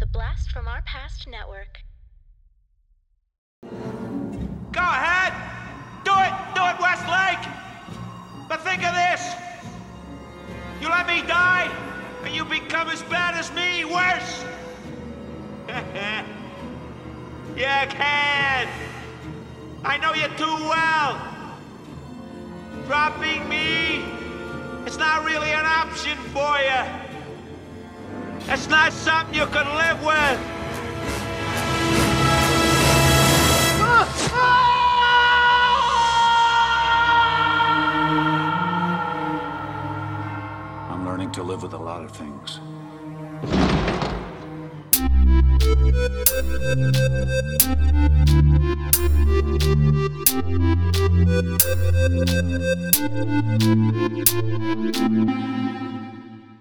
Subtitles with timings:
[0.00, 1.82] The Blast from Our Past Network.
[4.72, 5.34] Go ahead!
[6.04, 6.32] Do it!
[6.54, 7.46] Do it, Westlake!
[8.48, 9.34] But think of this!
[10.80, 11.70] You let me die,
[12.24, 14.42] and you become as bad as me, worse!
[17.54, 18.68] you can!
[19.84, 21.20] I know you too well!
[22.86, 24.02] Dropping me,
[24.86, 26.99] it's not really an option for you!
[28.48, 30.40] It's not something you can live with!
[40.90, 42.60] I'm learning to live with a lot of things.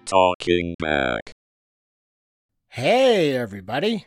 [0.05, 1.38] Talking back.
[2.73, 4.05] Hey, everybody.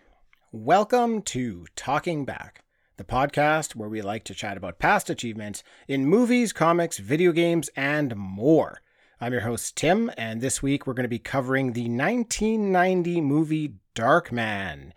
[0.53, 2.63] Welcome to Talking Back,
[2.97, 7.71] the podcast where we like to chat about past achievements in movies, comics, video games,
[7.75, 8.81] and more.
[9.21, 13.75] I'm your host, Tim, and this week we're going to be covering the 1990 movie
[13.97, 14.93] Darkman.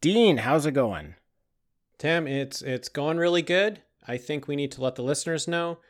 [0.00, 1.16] Dean, how's it going?
[1.98, 3.82] Tim, it's it's going really good.
[4.08, 5.80] I think we need to let the listeners know.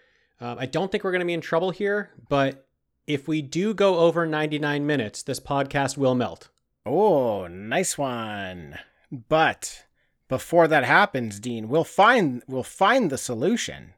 [0.41, 2.67] Um, I don't think we're going to be in trouble here, but
[3.07, 6.49] if we do go over 99 minutes, this podcast will melt.
[6.85, 8.79] Oh, nice one.
[9.11, 9.85] But
[10.29, 13.95] before that happens, Dean, we'll find we'll find the solution.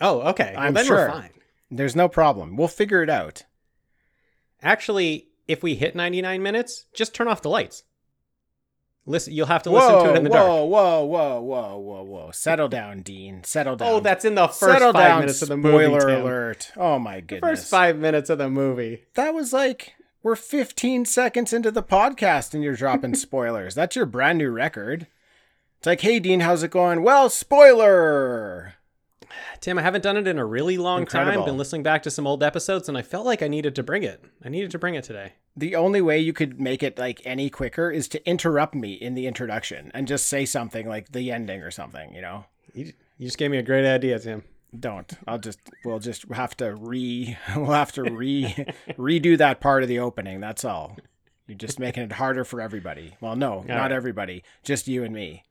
[0.00, 0.52] Oh, okay.
[0.56, 0.96] Well, I'm then sure.
[0.96, 1.30] we're fine.
[1.70, 2.56] There's no problem.
[2.56, 3.44] We'll figure it out.
[4.62, 7.84] Actually, if we hit 99 minutes, just turn off the lights.
[9.08, 10.48] Listen, you'll have to listen to it in the whoa, dark.
[10.48, 12.02] Whoa, whoa, whoa, whoa, whoa!
[12.02, 12.30] Whoa!
[12.32, 13.44] Settle down, Dean.
[13.44, 13.88] Settle oh, down.
[13.88, 15.84] Oh, that's in the first Settle five down, minutes of the movie.
[15.84, 16.22] Spoiler Tim.
[16.22, 16.72] alert!
[16.76, 17.60] Oh my The goodness!
[17.60, 19.04] first five minutes of the movie.
[19.14, 19.94] That was like
[20.26, 23.76] we're 15 seconds into the podcast and you're dropping spoilers.
[23.76, 25.06] That's your brand new record.
[25.78, 27.04] It's like, hey, Dean, how's it going?
[27.04, 28.74] Well, spoiler.
[29.60, 31.28] Tim, I haven't done it in a really long time.
[31.28, 31.46] Incredible.
[31.46, 34.02] Been listening back to some old episodes, and I felt like I needed to bring
[34.02, 34.20] it.
[34.44, 35.34] I needed to bring it today.
[35.56, 39.14] The only way you could make it like any quicker is to interrupt me in
[39.14, 42.12] the introduction and just say something like the ending or something.
[42.12, 42.46] You know.
[42.74, 44.42] You, you just gave me a great idea, Tim.
[44.78, 48.44] Don't i'll just we'll just have to re we'll have to re
[48.98, 50.96] redo that part of the opening that's all
[51.46, 53.92] you're just making it harder for everybody well no not right.
[53.92, 55.44] everybody just you and me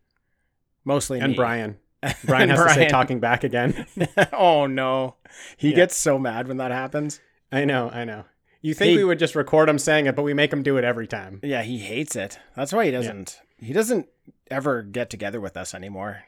[0.84, 1.36] mostly And me.
[1.38, 1.78] Brian.
[2.26, 3.88] Brian has to say talking back again.
[4.34, 5.16] oh no
[5.58, 5.76] he Yeah.
[5.78, 7.20] gets so mad when that happens
[7.52, 8.26] I know, I know.
[8.62, 10.78] You think Hey- we would just record him saying it, but we make him do
[10.78, 11.40] it every time.
[11.42, 14.08] yeah he hates it that's why he doesn't he doesn't
[14.52, 16.24] ever get together with us anymore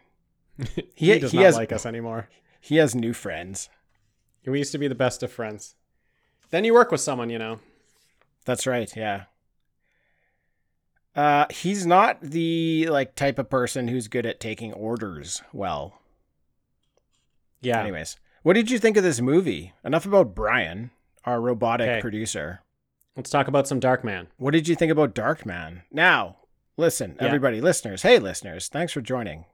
[0.57, 2.29] He, He- does he not has- like us anymore.
[2.59, 3.69] He has new friends
[4.45, 5.75] We used to be the best of friends.
[6.51, 7.59] Then you work with someone, you know.
[8.45, 8.95] That's right.
[8.95, 9.23] Yeah.
[11.15, 15.99] Uh, he's not the like type of person who's good at taking orders well.
[17.59, 17.81] Yeah.
[17.81, 19.73] Anyways, what did you think of this movie?
[19.83, 20.91] Enough about Brian,
[21.25, 22.01] our robotic Okay.
[22.01, 22.61] producer.
[23.15, 24.27] Let's talk about some Dark Man.
[24.37, 25.81] What did you think about Darkman?
[25.91, 26.37] Now,
[26.77, 27.25] listen, Yeah.
[27.27, 28.03] everybody, listeners.
[28.03, 29.45] Hey, listeners, thanks for joining.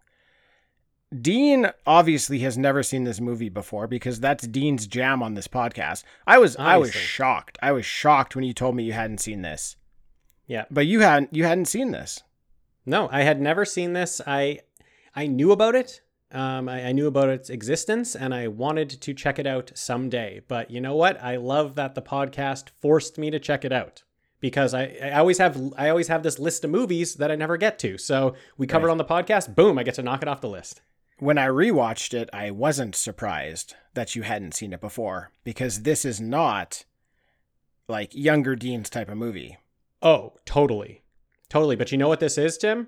[1.22, 6.04] Dean obviously has never seen this movie before because that's Dean's jam on this podcast.
[6.26, 7.58] I was I was shocked.
[7.62, 9.76] I was shocked when you told me you hadn't seen this.
[10.48, 10.66] Yeah.
[10.72, 12.24] But you hadn't you hadn't seen this.
[12.86, 14.22] No, I had never seen this.
[14.26, 14.60] I
[15.16, 16.02] I knew about it.
[16.32, 20.42] Um, I, I knew about its existence, and I wanted to check it out someday.
[20.48, 21.22] But you know what?
[21.22, 24.02] I love that the podcast forced me to check it out
[24.40, 27.56] because I, I always have I always have this list of movies that I never
[27.56, 27.98] get to.
[28.00, 28.92] So we cover it Right.
[28.94, 29.56] on the podcast.
[29.56, 29.78] Boom!
[29.78, 30.82] I get to knock it off the list.
[31.20, 36.06] When I rewatched it, I wasn't surprised that you hadn't seen it before because this
[36.06, 36.86] is not
[37.88, 39.58] like younger Dean's type of movie.
[40.02, 41.04] Oh, totally,
[41.50, 41.76] totally.
[41.76, 42.88] But you know what this is, Tim?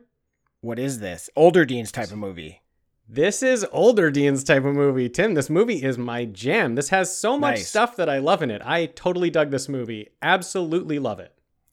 [0.61, 1.29] What is this?
[1.35, 2.61] Older Dean's type of movie.
[3.07, 5.07] This is older Dean's type of movie.
[5.09, 6.73] Tim, this movie is my jam.
[6.73, 7.67] This has so much Nice.
[7.69, 8.63] stuff that I love in it.
[8.65, 10.09] I totally dug this movie.
[10.23, 11.31] Absolutely love it.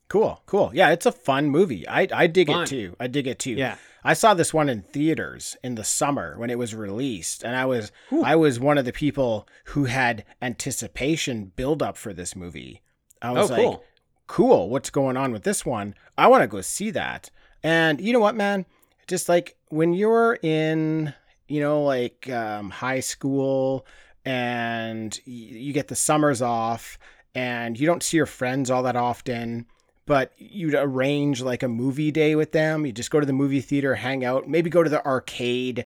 [0.09, 0.69] Cool, cool.
[0.75, 1.87] Yeah, it's a fun movie.
[1.87, 2.63] I I dig Fun.
[2.63, 2.95] it too.
[2.99, 3.53] I dig it too.
[3.53, 3.77] Yeah.
[4.03, 7.65] I saw this one in theaters in the summer when it was released, and I
[7.65, 7.91] was
[8.23, 12.81] I was one of the people who had anticipation build up for this movie.
[13.21, 13.83] I was Oh, like, cool.
[14.27, 15.95] cool, what's going on with this one?
[16.17, 17.29] I want to go see that.
[17.63, 18.65] And you know what, man?
[19.07, 21.13] Just like when you're in,
[21.47, 23.85] you know, like um, high school
[24.25, 26.97] and y- you get the summers off
[27.35, 29.65] and you don't see your friends all that often,
[30.05, 32.85] but you'd arrange like a movie day with them.
[32.85, 35.85] You just go to the movie theater, hang out, maybe go to the arcade.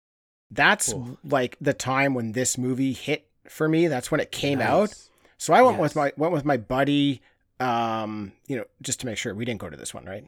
[0.51, 1.19] That's Cool.
[1.25, 3.89] like the time when this movie hit for me.
[3.89, 4.69] That's when it came Nice.
[4.69, 4.95] out.
[5.39, 7.21] So I went with my went with my buddy.
[7.59, 10.27] Um, you know, just to make sure we didn't go to this one, right?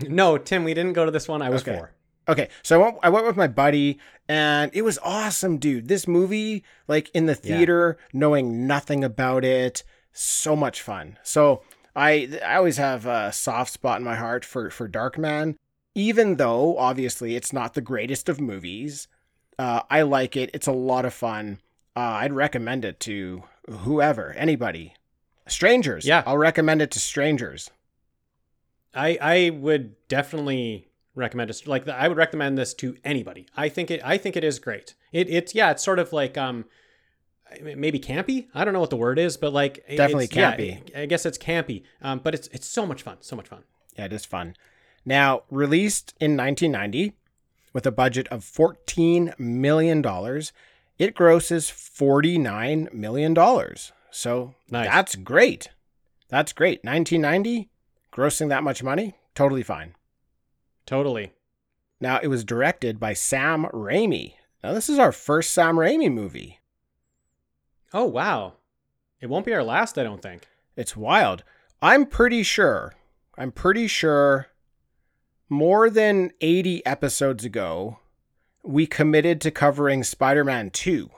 [0.00, 1.40] No, Tim, we didn't go to this one.
[1.42, 1.76] I was Okay.
[1.76, 1.92] four.
[2.28, 3.98] Okay, so I went, I went with my buddy,
[4.28, 5.88] and it was awesome, dude.
[5.88, 7.56] This movie, like in the Yeah.
[7.58, 9.82] theater, knowing nothing about it,
[10.12, 11.18] so much fun.
[11.24, 11.62] So
[11.94, 15.56] I I always have a soft spot in my heart for for Darkman,
[15.94, 19.08] even though obviously it's not the greatest of movies.
[19.58, 20.50] Uh, I like it.
[20.54, 21.60] It's a lot of fun.
[21.94, 24.94] Uh, I'd recommend it to whoever, anybody,
[25.46, 26.06] strangers.
[26.06, 26.22] Yeah.
[26.26, 27.70] I'll recommend it to strangers.
[28.94, 31.66] I I would definitely recommend it.
[31.66, 33.46] Like I would recommend this to anybody.
[33.56, 34.00] I think it.
[34.04, 34.94] I think it is great.
[35.12, 35.70] It it's yeah.
[35.70, 36.64] It's sort of like um
[37.62, 38.46] maybe campy.
[38.54, 40.96] I don't know what the word is, but like Definitely it's- yeah, campy.
[40.96, 41.82] I guess it's campy.
[42.00, 43.18] Um, but it's it's so much fun.
[43.20, 43.64] So much fun.
[43.98, 44.56] Yeah, it is fun.
[45.04, 47.14] Now, released in 1990
[47.72, 50.02] with a budget of $14 million,
[50.98, 53.34] it grosses $49 million.
[54.10, 54.86] So Nice.
[54.86, 55.70] that's great.
[56.28, 56.84] That's great.
[56.84, 57.68] 1990,
[58.12, 59.94] grossing that much money, totally fine.
[60.86, 61.32] Totally.
[62.00, 64.34] Now, it was directed by Sam Raimi.
[64.62, 66.58] Now, this is our first Sam Raimi movie.
[67.94, 68.54] Oh wow.
[69.20, 69.98] It won't be our last.
[69.98, 70.46] I don't think.
[70.76, 71.44] It's wild.
[71.80, 72.94] I'm pretty sure,
[73.36, 74.48] I'm pretty sure
[75.48, 77.98] more than 80 episodes ago,
[78.62, 81.10] we committed to covering Spider Man 2.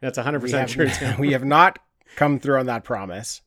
[0.00, 1.14] That's 100 We percent have, true.
[1.18, 1.78] We have not
[2.16, 3.42] come through on that promise.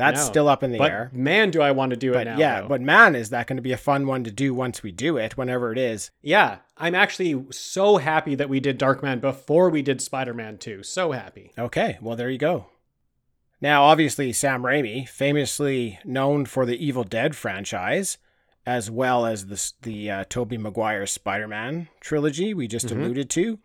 [0.00, 0.26] That's No.
[0.30, 1.10] still up in the but air.
[1.12, 2.38] man, do I want to do But it now?
[2.38, 2.68] yeah, though.
[2.68, 5.16] but man, is that going to be a fun one to do once we do
[5.18, 6.10] it, whenever it is.
[6.22, 10.82] yeah, I'm actually so happy that we did Darkman before we did Spider-Man 2.
[10.82, 11.52] So happy.
[11.58, 12.66] Okay, well, there you go.
[13.60, 18.16] Now, obviously, Sam Raimi, famously known for the Evil Dead franchise,
[18.64, 22.92] as well as the, the uh, Tobey Maguire Spider Man trilogy we just Mhm.
[23.02, 23.58] alluded to.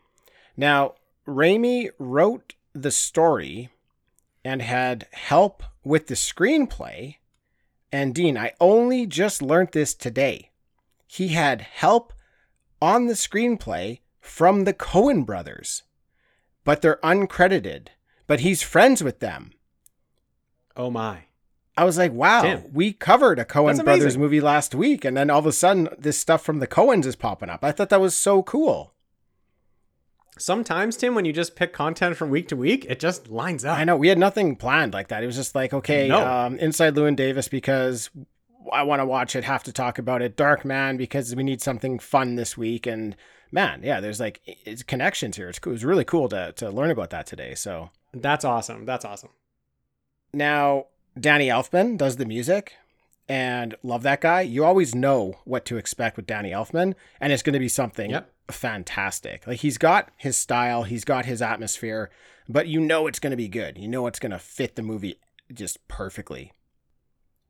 [0.57, 0.95] Now,
[1.25, 3.69] Raimi wrote the story
[4.45, 7.15] and had help with the screenplay.
[7.91, 10.51] And Dean, I only just learned this today.
[11.07, 12.13] He had help
[12.81, 15.83] on the screenplay from the Coen brothers,
[16.63, 17.87] but they're uncredited.
[18.27, 19.51] But he's friends with them.
[20.75, 21.25] Oh my.
[21.77, 25.39] I was like, wow, we covered a Coen brothers movie last week, and then all
[25.39, 27.63] of a sudden, this stuff from the Coens is popping up.
[27.63, 28.94] I thought that was so cool.
[30.37, 33.77] Sometimes, Tim, when you just pick content from week to week, it just lines up.
[33.77, 35.23] I know we had nothing planned like that.
[35.23, 36.25] It was just like, okay, No.
[36.27, 38.09] um, Inside Llewyn Davis because
[38.73, 40.35] I want to watch it, have to talk about it.
[40.35, 43.15] Dark Man because we need something fun this week, and
[43.51, 45.47] man, yeah, there's like it's connections here.
[45.49, 45.71] It's cool.
[45.71, 47.55] It was really cool to to learn about that today.
[47.55, 48.85] So That's awesome.
[48.85, 49.29] That's awesome.
[50.33, 50.87] now
[51.19, 52.73] Danny Elfman does the music.
[53.27, 54.41] And love that guy.
[54.41, 58.11] You always know what to expect with Danny Elfman, and it's going to be something
[58.11, 58.29] Yep.
[58.49, 59.45] Fantastic.
[59.47, 62.09] Like he's got his style, he's got his atmosphere,
[62.47, 63.77] but you know it's going to be good.
[63.77, 65.19] You know it's going to fit the movie
[65.53, 66.51] just perfectly.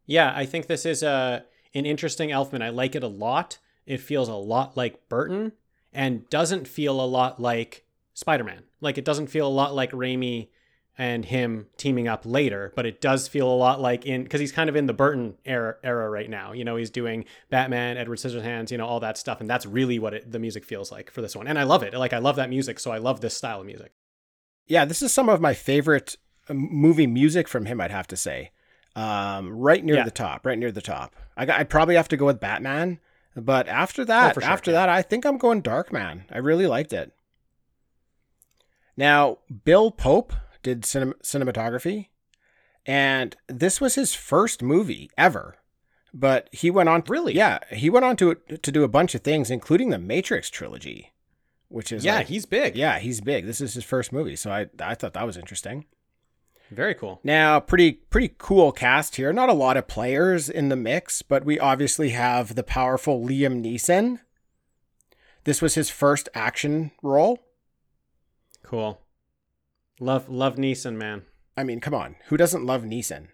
[0.06, 2.62] Yeah, I think this is a an interesting Elfman.
[2.62, 3.58] I like it a lot.
[3.86, 5.52] It feels a lot like Burton
[5.94, 8.64] and doesn't feel a lot like Spider-Man.
[8.82, 10.50] Like it doesn't feel a lot like Raimi
[10.98, 14.52] and him teaming up later, but it does feel a lot like in because he's
[14.54, 16.54] kind of in the Burton era era right now.
[16.54, 20.00] You know, he's doing Batman, Edward Scissorhands, you know, all that stuff, and that's really
[20.00, 21.48] what it, the music feels like for this one.
[21.48, 21.94] And I love it.
[21.94, 23.92] Like I love that music, so I love this style of music.
[24.68, 26.16] Yeah, this is some of my favorite
[26.50, 28.52] um, movie music from him, I'd have to say.
[28.96, 30.04] Um, right near Yeah.
[30.06, 31.14] the top, right near the top.
[31.36, 33.00] I I'd probably have to go with Batman,
[33.36, 34.78] but after that, Oh, sure, after yeah.
[34.86, 36.24] that, I think I'm going Darkman.
[36.32, 37.12] I really liked it.
[38.98, 40.32] Now, Bill Pope
[40.66, 42.08] did cinem- cinematography,
[42.86, 45.56] and this was his first movie ever.
[46.14, 47.34] But he went on, Really?
[47.36, 51.14] yeah, he went on to to do a bunch of things, including the Matrix trilogy,
[51.68, 52.76] which is yeah, like- he's big.
[52.76, 53.46] yeah, he's big.
[53.46, 55.86] This is his first movie, so I I thought that was interesting.
[56.72, 57.20] very cool.
[57.24, 59.32] Now, pretty pretty cool cast here.
[59.34, 63.62] Not a lot of players in the mix, but we obviously have the powerful Liam
[63.64, 64.20] Neeson.
[65.44, 67.38] This was his first action role.
[68.64, 69.00] Cool.
[70.00, 71.24] Love love Neeson, man.
[71.58, 73.28] I mean, come on, who doesn't love Neeson?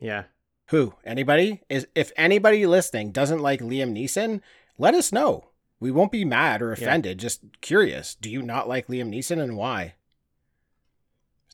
[0.00, 0.24] Yeah.
[0.68, 0.94] Who?
[1.04, 1.60] Anybody?
[1.68, 4.40] Is if anybody listening doesn't like Liam Neeson,
[4.78, 5.48] let us know.
[5.80, 6.72] We won't be mad or Yeah.
[6.84, 7.18] offended.
[7.18, 8.14] Just curious.
[8.14, 9.94] Do you not like Liam Neeson and why?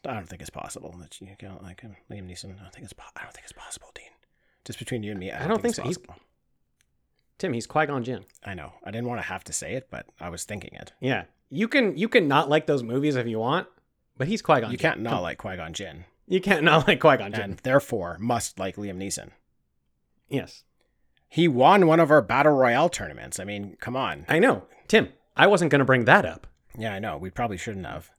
[0.06, 1.96] I don't think it's possible that you don't like him.
[2.10, 2.58] Liam Neeson.
[2.58, 2.92] I don't think it's.
[2.92, 4.04] Po- I don't think it's possible, Dean.
[4.64, 6.02] Just between you and me, I I don't, don't think, think so.
[6.02, 6.18] He's-
[7.38, 8.24] Tim, he's Qui-Gon Jinn.
[8.44, 8.72] I know.
[8.84, 10.92] I didn't want to have to say it, but I was thinking it.
[11.00, 11.24] Yeah.
[11.50, 13.66] You can you can not like those movies if you want,
[14.18, 14.70] but he's Qui-Gon.
[14.70, 14.90] You Jinn.
[14.90, 17.40] can't not like Qui Gon Jinn, You can't not like Qui-Gon Jinn.
[17.42, 19.30] and therefore must like Liam Neeson.
[20.28, 20.64] yes.
[21.30, 23.38] He won one of our battle royale tournaments.
[23.38, 24.24] I mean, come on.
[24.30, 24.62] I know.
[24.88, 26.46] Tim, I wasn't going to bring that up.
[26.76, 27.18] Yeah, I know.
[27.18, 28.10] We probably shouldn't have.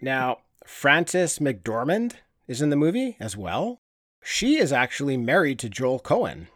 [0.00, 2.14] now, Frances McDormand
[2.46, 3.82] is in the movie as well.
[4.22, 6.46] She is actually married to Joel Coen.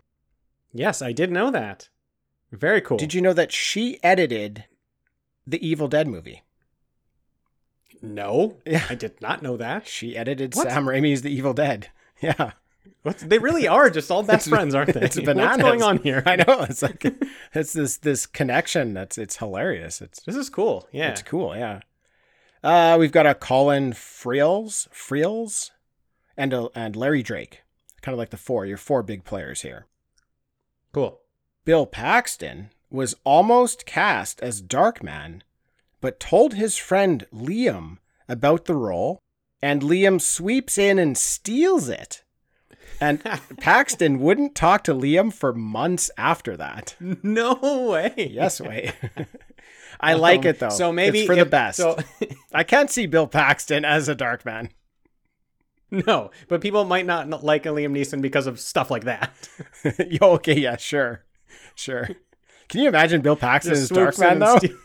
[0.73, 1.91] Yes, I did know that.
[2.51, 2.97] Very cool.
[2.97, 4.65] Did you know that she edited
[5.47, 6.43] the Evil Dead movie?
[8.03, 8.85] No, Yeah.
[8.91, 9.87] I did not know that.
[9.87, 10.69] She edited What?
[10.69, 11.89] Sam Raimi's The Evil Dead.
[12.21, 12.53] Yeah.
[13.03, 15.01] What's, they really are just all best friends, aren't they?
[15.03, 15.59] It's bananas.
[15.59, 16.23] What's going on here?
[16.27, 16.63] I know.
[16.69, 17.05] It's like
[17.53, 20.01] it's this this connection that's it's hilarious.
[20.01, 20.87] It's This is cool.
[20.93, 21.11] Yeah.
[21.11, 21.57] it's cool.
[21.57, 21.81] Yeah.
[22.63, 25.73] Uh, we've got a Colin Friels, Friels,
[26.37, 27.63] and a, and Larry Drake.
[28.03, 28.67] Kind of like the four.
[28.67, 29.87] Your four big players here.
[30.93, 31.19] Cool.
[31.65, 35.41] Bill Paxton was almost cast as Darkman,
[36.03, 37.97] but told his friend Liam
[38.29, 39.19] about the role,
[39.63, 42.23] and Liam sweeps in and steals it.
[43.01, 43.23] And
[43.61, 46.95] Paxton wouldn't talk to Liam for months after that.
[47.01, 47.55] No
[47.91, 48.13] way.
[48.31, 48.93] Yes, way.
[50.01, 50.69] I like Um, it though.
[50.69, 51.79] So maybe it's for the best.
[51.79, 51.97] So
[52.53, 54.71] I can't see Bill Paxton as a dark man.
[55.91, 59.33] no, but people might not like Liam Neeson because of stuff like that.
[60.21, 61.25] Okay, yeah, sure,
[61.75, 62.09] sure.
[62.69, 64.77] Can you imagine Bill Paxton as Just in Darkman though?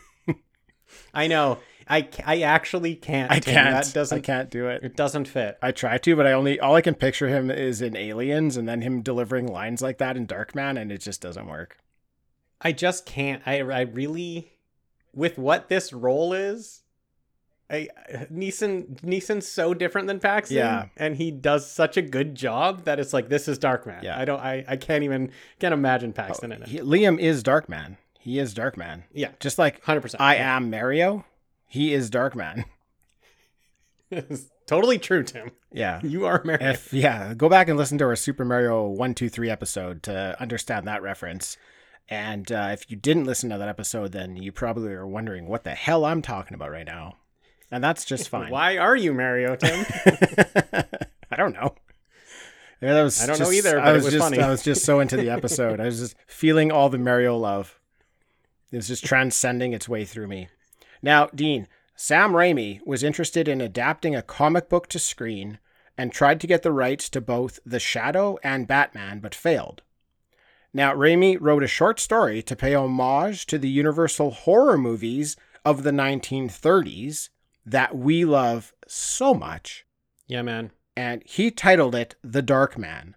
[1.14, 1.58] I know.
[1.88, 3.30] I, I actually can't.
[3.30, 3.54] I Tim.
[3.54, 3.84] can't.
[3.84, 4.18] That doesn't.
[4.18, 4.82] I can't do it.
[4.82, 5.58] It doesn't fit.
[5.62, 8.68] I try to, but I only all I can picture him is in Aliens, and
[8.68, 11.78] then him delivering lines like that in Darkman, and it just doesn't work.
[12.60, 13.42] I just can't.
[13.46, 14.52] I I really,
[15.14, 16.82] with what this role is,
[17.70, 17.88] I
[18.30, 20.56] Neeson Neeson's so different than Paxton.
[20.56, 20.86] Yeah.
[20.96, 24.02] and he does such a good job that it's like this is Darkman.
[24.02, 24.18] Yeah.
[24.18, 24.40] I don't.
[24.40, 26.68] I I can't even can't imagine Paxton oh, in it.
[26.68, 27.96] He, Liam is Darkman.
[28.18, 29.04] He is Darkman.
[29.12, 30.20] Yeah, Just like hundred percent.
[30.20, 31.24] I am Mario,
[31.66, 32.64] he is Darkman.
[34.66, 35.50] totally true, Tim.
[35.72, 36.00] Yeah.
[36.02, 36.70] You are Mario.
[36.70, 40.36] If yeah, go back and listen to our Super Mario one two three episode to
[40.40, 41.56] understand that reference.
[42.10, 45.64] And uh, if you didn't listen to that episode, then you probably are wondering what
[45.64, 47.16] the hell I'm talking about right now.
[47.70, 48.50] And that's just fine.
[48.50, 49.84] Why are you Mario, Tim?
[51.30, 51.74] I don't know.
[52.80, 54.40] Yeah, that was I don't know just- either, I was, was just, funny.
[54.40, 55.80] I was just so into the episode.
[55.80, 57.77] I was just feeling all the Mario love.
[58.72, 60.48] Was just transcending its way through me.
[61.02, 65.58] Now, Dean, Sam Raimi was interested in adapting a comic book to screen
[65.96, 69.82] and tried to get the rights to both The Shadow and Batman, but failed.
[70.72, 75.82] Now, Raimi wrote a short story to pay homage to the Universal horror movies of
[75.82, 77.30] the 1930s
[77.64, 79.84] that we love so much
[80.26, 80.70] yeah, man.
[80.96, 83.16] and he titled it The Dark Man.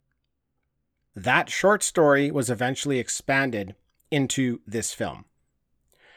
[1.16, 3.76] That short story was eventually expanded
[4.10, 5.26] into this film.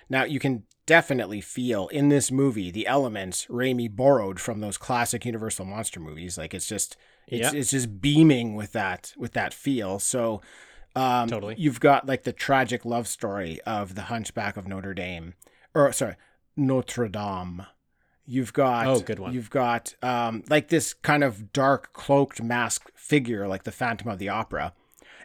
[0.09, 5.25] Now, you can definitely feel in this movie the elements Raimi borrowed from those classic
[5.25, 6.37] Universal monster movies.
[6.37, 6.97] Like it's just
[7.27, 7.59] it's Yeah.
[7.59, 9.99] it's just beaming with that with that feel.
[9.99, 10.43] So
[10.95, 11.55] um Totally.
[11.57, 15.33] you've got like the tragic love story of the Hunchback of Notre Dame.
[15.75, 16.17] Or sorry,
[16.55, 17.65] Notre Dame.
[18.27, 19.33] You've got Oh, good one.
[19.33, 24.19] You've got um, like this kind of dark cloaked masked figure, like the Phantom of
[24.19, 24.73] the Opera,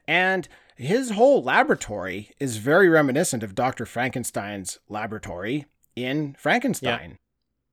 [0.07, 0.47] and
[0.79, 7.17] his whole laboratory is very reminiscent of Doctor Frankenstein's laboratory in Frankenstein.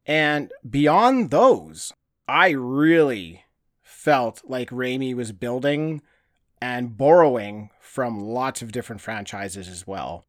[0.04, 1.92] And beyond those,
[2.26, 3.44] I really
[3.80, 6.02] felt like Raimi was building
[6.60, 10.24] and borrowing from lots of different franchises as well.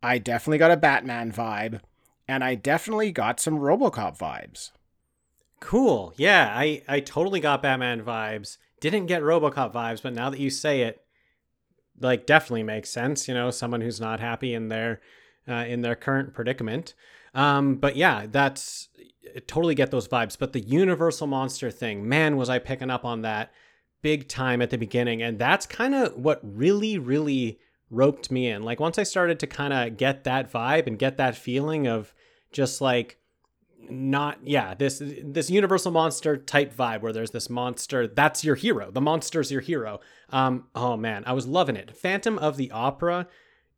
[0.00, 1.80] I definitely got a Batman vibe,
[2.28, 4.70] and I definitely got some Robocop vibes.
[5.58, 6.14] Cool.
[6.16, 8.56] Yeah, I I totally got Batman vibes.
[8.80, 11.04] Didn't get RoboCop vibes, but now that you say it,
[12.00, 13.28] like definitely makes sense.
[13.28, 15.00] You know, someone who's not happy in their
[15.48, 16.94] uh, in their current predicament.
[17.34, 18.88] Um, but yeah, that's
[19.36, 20.38] I totally get those vibes.
[20.38, 23.52] But the Universal monster thing, man, was I picking up on that
[24.02, 28.62] big time at the beginning, and that's kind of what really, really roped me in.
[28.62, 32.14] Like once I started to kind of get that vibe and get that feeling of
[32.52, 33.18] just like
[33.88, 38.90] not yeah this this universal monster type vibe where there's this monster that's your hero
[38.90, 40.00] the monster's your hero
[40.32, 43.26] um oh man i was loving it phantom of the opera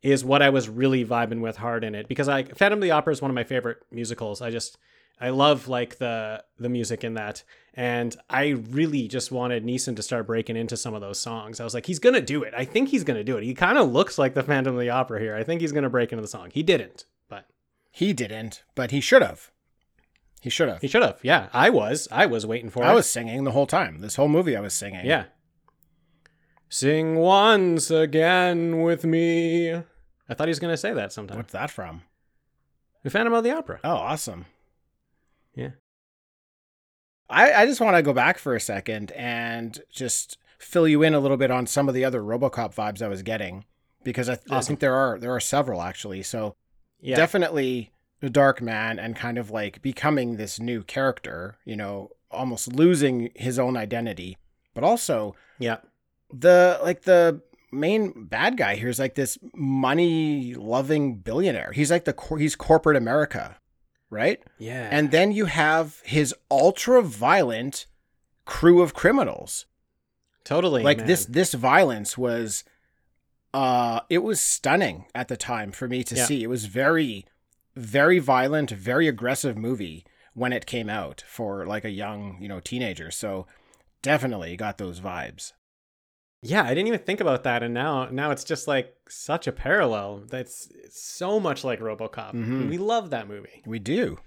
[0.02, 2.90] is what i was really vibing with hard in it because i phantom of the
[2.90, 4.78] opera is one of my favorite musicals i just
[5.20, 7.42] i love like the the music in that
[7.74, 11.64] and i really just wanted Neeson to start breaking into some of those songs i
[11.64, 13.90] was like he's gonna do it i think he's gonna do it he kind of
[13.92, 16.28] looks like the phantom of the opera here i think he's gonna break into the
[16.28, 17.46] song he didn't but
[17.90, 19.50] He didn't, but he should have.
[20.40, 20.80] He should have.
[20.80, 23.52] he should have yeah i was i was waiting for I it was singing the
[23.52, 24.00] whole time.
[24.00, 25.06] This whole movie, I was singing.
[25.06, 25.24] Yeah.
[26.76, 29.72] Sing once again with me.
[29.74, 29.82] I
[30.34, 31.36] thought he was going to say that sometime.
[31.36, 32.00] What's that from?
[33.02, 33.78] The Phantom of the Opera.
[33.84, 34.46] Oh, awesome.
[35.54, 35.72] Yeah.
[37.28, 41.12] I, I just want to go back for a second and just fill you in
[41.12, 43.66] a little bit on some of the other RoboCop vibes I was getting
[44.02, 44.68] because I, I Awesome.
[44.68, 46.22] think there are there are several actually.
[46.22, 46.54] So
[47.02, 47.16] Yeah.
[47.16, 52.72] definitely the Dark Man and kind of like becoming this new character, you know, almost
[52.72, 54.38] losing his own identity,
[54.72, 55.76] but also yeah.
[56.32, 61.72] The like the main bad guy here is like this money loving billionaire.
[61.72, 63.56] He's like the cor- he's corporate America,
[64.10, 64.42] right?
[64.58, 64.88] Yeah.
[64.90, 67.86] And then you have his ultra violent
[68.44, 69.66] crew of criminals.
[70.44, 71.06] totally like man.
[71.06, 72.64] this this violence was
[73.54, 76.24] uh it was stunning at the time for me to Yeah.
[76.26, 76.42] see.
[76.42, 77.24] It was very
[77.76, 82.60] very violent, very aggressive movie when it came out for like a young, you know,
[82.60, 83.10] teenager.
[83.10, 83.46] So
[84.02, 85.52] definitely got those vibes.
[86.44, 89.52] Yeah, I didn't even think about that, and now now it's just like such a
[89.52, 90.24] parallel.
[90.28, 92.32] That's so much like RoboCop.
[92.34, 92.68] Mhm.
[92.68, 93.62] We love that movie.
[93.64, 94.18] We do.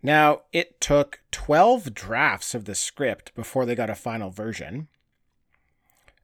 [0.00, 4.86] Now, it took 12 drafts of the script before they got a final version.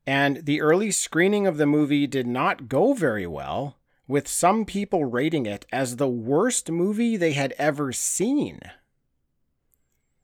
[0.07, 5.07] And the early screening of the movie did not go very well, with some people
[5.07, 8.61] rating it as the worst movie they had ever seen.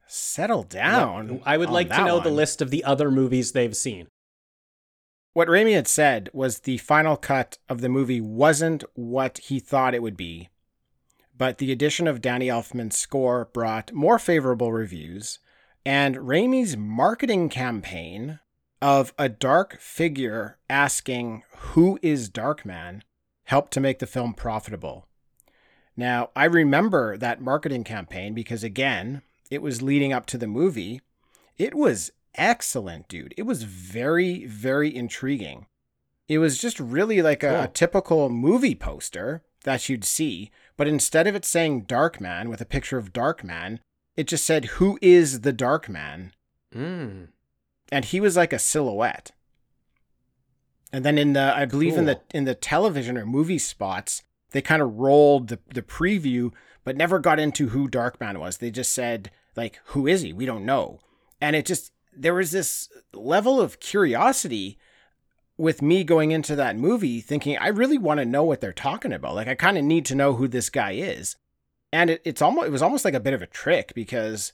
[0.06, 1.40] Settle down.
[1.44, 4.06] I would like to know the list of the other movies they've seen.
[5.32, 9.94] What Raimi had said was the final cut of the movie wasn't what he thought
[9.94, 10.48] it would be,
[11.36, 15.38] but the addition of Danny Elfman's score brought more favorable reviews,
[15.86, 18.40] and Raimi's marketing campaign
[18.82, 23.02] of a dark figure asking, Who is Darkman?
[23.44, 25.06] helped to make the film profitable.
[25.96, 31.02] Now, I remember that marketing campaign because, again, it was leading up to the movie.
[31.58, 33.34] It was excellent, dude.
[33.36, 35.66] It was very, very intriguing.
[36.28, 41.26] It was just really like a, a typical movie poster that you'd see, but instead
[41.26, 43.80] of it saying Dark Man with a picture of Dark Man,
[44.16, 46.30] it just said, Who is the Darkman?
[46.74, 47.28] Mm.
[47.90, 49.32] and he was like a silhouette.
[50.92, 54.22] And then in the I believe in the in the television or movie spots,
[54.52, 56.52] they kind of rolled the, the preview,
[56.84, 58.58] but never got into who Darkman was.
[58.58, 60.32] They just said like, "Who is he?
[60.32, 61.00] We don't know."
[61.40, 64.78] And it just there was this level of curiosity
[65.56, 69.12] with me going into that movie, thinking I really want to know what they're talking
[69.12, 69.34] about.
[69.34, 71.36] Like I kind of need to know who this guy is.
[71.92, 74.52] And it, it's almost it was almost like a bit of a trick because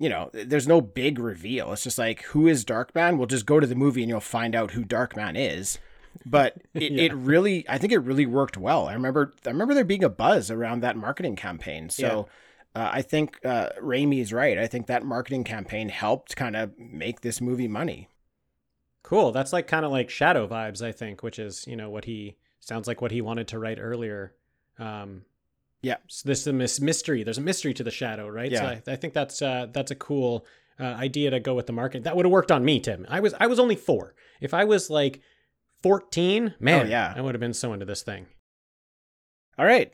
[0.00, 1.72] you know, there's no big reveal.
[1.72, 3.18] It's just like, who is Darkman?
[3.18, 5.78] We'll just go to the movie and you'll find out who Darkman is.
[6.24, 7.02] But it, Yeah.
[7.02, 8.86] it really, I think it really worked well.
[8.86, 11.90] I remember, I remember there being a buzz around that marketing campaign.
[11.90, 12.28] So
[12.78, 14.56] uh, I think uh, Raimi is right.
[14.58, 18.08] I think that marketing campaign helped kind of make this movie money.
[19.02, 19.32] Cool.
[19.32, 22.36] That's like kind of like Shadow vibes, I think, which is you know what he
[22.60, 24.34] sounds like what he wanted to write earlier.
[24.78, 25.22] Um,
[25.82, 25.96] Yeah.
[26.08, 27.22] So this is a mystery.
[27.24, 28.52] There's a mystery to the Shadow, right?
[28.52, 28.80] So Yeah.
[28.86, 30.44] I, I think that's uh, that's a cool
[30.78, 32.04] uh, idea to go with the market.
[32.04, 33.06] That would have worked on me, Tim.
[33.08, 34.14] I was I was only four.
[34.40, 35.20] If I was like
[35.82, 37.12] fourteen, man, Oh, yeah.
[37.16, 38.26] I would have been so into this thing.
[39.58, 39.92] All right.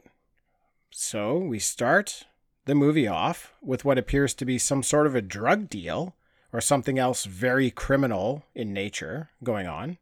[0.91, 2.25] So we start
[2.67, 6.17] the movie off with what appears to be some sort of a drug deal
[6.53, 9.99] or something else very criminal in nature going on.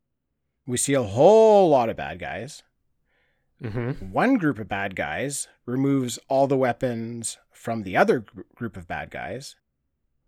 [0.66, 2.62] We see a whole lot of bad guys.
[3.62, 4.12] Mm-hmm.
[4.12, 8.88] One group of bad guys removes all the weapons from the other gr- group of
[8.88, 9.56] bad guys.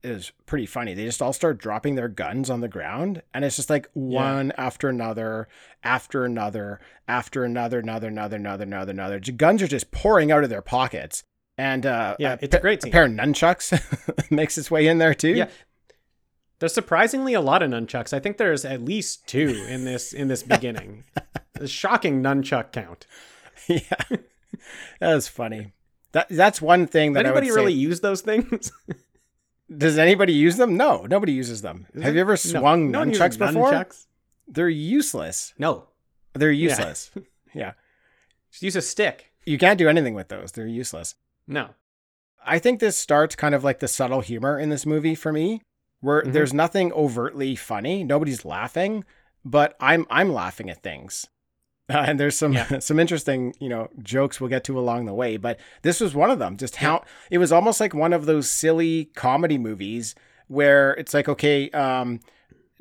[0.02, 0.94] It is pretty funny.
[0.94, 4.52] They just all start dropping their guns on the ground, and it's just like one
[4.56, 5.48] after another,
[5.82, 9.20] after another, after another, another, another, another, another, another.
[9.20, 11.24] Guns are just pouring out of their pockets,
[11.58, 14.98] and uh, Yeah, a, it's a great A pair of nunchucks makes its way in
[14.98, 15.34] there too.
[15.34, 15.48] Yeah.
[16.60, 18.12] There's surprisingly a lot of nunchucks.
[18.12, 21.04] I think there's at least two in this in this beginning.
[21.60, 23.06] a shocking nunchuck count.
[23.68, 23.80] yeah,
[25.00, 25.72] that was funny.
[26.12, 28.70] That that's one thing that anybody say- really use those things?
[29.76, 30.76] Does anybody use them?
[30.76, 31.86] No, nobody uses them.
[31.94, 32.16] Is Have it?
[32.16, 33.72] you ever swung no nunchucks before?
[33.72, 34.06] nunchucks.
[34.46, 35.54] They're useless.
[35.58, 35.88] No.
[36.34, 36.68] They're Yeah.
[36.70, 37.10] useless.
[37.54, 37.72] yeah.
[38.52, 39.32] Just use a stick.
[39.46, 40.52] You can't do anything with those.
[40.52, 41.14] They're useless.
[41.46, 41.70] No.
[42.46, 45.62] I think this starts kind of like the subtle humor in this movie for me,
[46.00, 46.32] where Mhm.
[46.32, 48.04] there's nothing overtly funny.
[48.04, 49.04] Nobody's laughing,
[49.44, 51.26] but I'm I'm laughing at things.
[51.88, 52.78] Uh, and there's some Yeah.
[52.80, 56.30] some interesting, you know, jokes we'll get to along the way, but this was one
[56.30, 56.56] of them.
[56.56, 60.14] Just how it was almost like one of those silly comedy movies
[60.48, 62.20] where it's like, okay, um,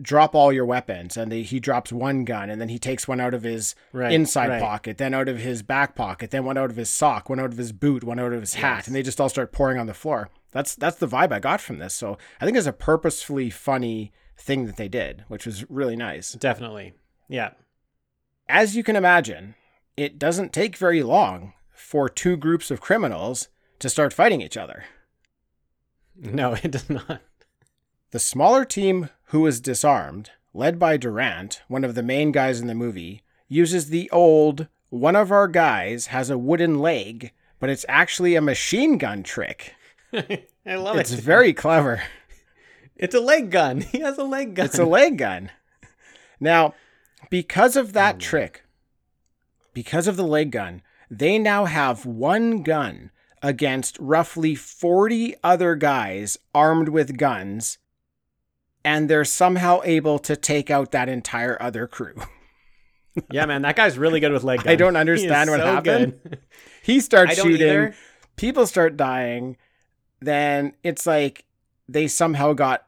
[0.02, 3.20] drop all your weapons, and they, he drops one gun, and then he takes one
[3.20, 4.12] out of his Right.
[4.12, 4.62] inside right.
[4.62, 7.52] pocket, then out of his back pocket, then one out of his sock, one out
[7.52, 8.88] of his boot, one out of his hat, Yes.
[8.88, 10.30] and they just all start pouring on the floor.
[10.52, 11.94] That's that's the vibe I got from this.
[11.94, 16.34] So I think it's a purposefully funny thing that they did, which was really nice.
[16.34, 16.94] Definitely.
[17.28, 17.52] Yeah.
[18.50, 19.56] As you can imagine,
[19.98, 23.48] it doesn't take very long for two groups of criminals
[23.80, 24.84] to start fighting each other.
[26.16, 27.22] No, it does not.
[28.14, 32.68] The smaller team who is disarmed, led by Durant, one of the main guys in
[32.68, 37.88] the movie, uses the old one of our guys has a wooden leg, but it's
[37.90, 39.74] actually a machine gun trick.
[40.14, 41.16] I love It's it.
[41.16, 42.04] It's very clever.
[42.96, 43.82] It's a leg gun.
[43.92, 44.66] He has a leg gun.
[44.68, 45.50] It's a leg gun.
[46.40, 46.76] Now,
[47.32, 48.20] because of that hmm.
[48.20, 48.64] trick,
[49.74, 53.10] because of the leg gun, they now have one gun
[53.42, 57.80] against roughly 40 other guys armed with guns,
[58.86, 62.16] and they're somehow able to take out that entire other crew.
[63.30, 66.20] Yeah, man, that guy's really good with leg I don't understand what so happened.
[66.24, 66.40] good.
[66.82, 67.96] He starts shooting, either.
[68.38, 69.56] people start dying,
[70.20, 71.46] then it's like
[71.88, 72.88] they somehow got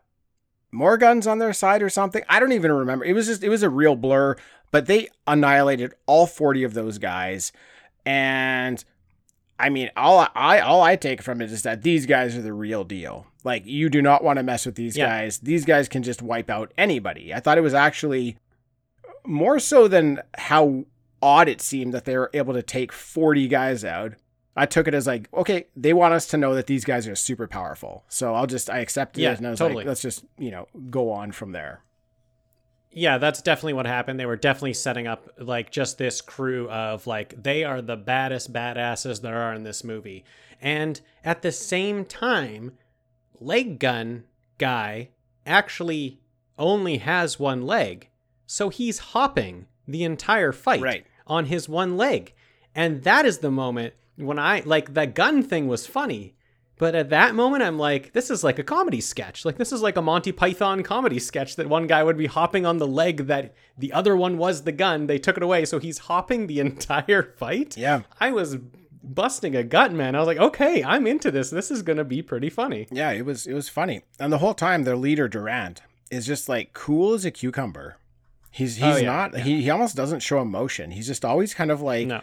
[0.71, 2.23] more guns on their side or something.
[2.27, 3.05] I don't even remember.
[3.05, 4.35] It was just it was a real blur,
[4.71, 7.51] but they annihilated all 40 of those guys.
[8.03, 8.83] And
[9.57, 12.53] I mean, all I all I take from it is that these guys are the
[12.53, 13.27] real deal.
[13.43, 15.07] Like you do not want to mess with these Yeah.
[15.07, 15.37] guys.
[15.39, 17.33] These guys can just wipe out anybody.
[17.33, 18.37] I thought it was actually
[19.25, 20.85] more so than how
[21.21, 24.13] odd it seemed that they were able to take 40 guys out.
[24.57, 27.15] I took it as like, okay, they want us to know that these guys are
[27.15, 28.03] super powerful.
[28.07, 29.79] So I'll just I accepted Yeah, it and I was totally.
[29.83, 31.81] like, let's just, you know, go on from there.
[32.97, 34.19] Yeah, that's definitely what happened.
[34.19, 38.53] They were definitely setting up like just this crew of like they are the baddest
[38.53, 40.23] badasses there are in this movie.
[40.61, 42.71] And at the same time,
[43.39, 44.23] leg gun
[44.57, 45.09] guy
[45.45, 46.21] actually
[46.57, 48.07] only has one leg.
[48.47, 51.05] So he's hopping the entire fight Right.
[51.27, 52.33] on his one leg.
[52.73, 56.34] And that is the moment when I like the gun thing was funny.
[56.77, 59.45] But at that moment, I'm like, this is like a comedy sketch.
[59.45, 62.65] Like, this is like a Monty Python comedy sketch that one guy would be hopping
[62.65, 65.07] on the leg that the other one was the gun.
[65.07, 65.63] They took it away.
[65.65, 67.77] So he's hopping the entire fight.
[67.77, 68.01] Yeah.
[68.19, 68.57] I was
[69.01, 70.15] busting a gut, man.
[70.15, 71.49] I was like, okay, I'm into this.
[71.49, 72.87] This is going to be pretty funny.
[72.91, 74.01] Yeah, it was it was funny.
[74.19, 77.97] And the whole time their leader Durant is just like cool as a cucumber.
[78.51, 79.43] He's oh, he's Oh, yeah, not yeah.
[79.43, 80.91] he he almost doesn't show emotion.
[80.91, 82.21] He's just always kind of like No.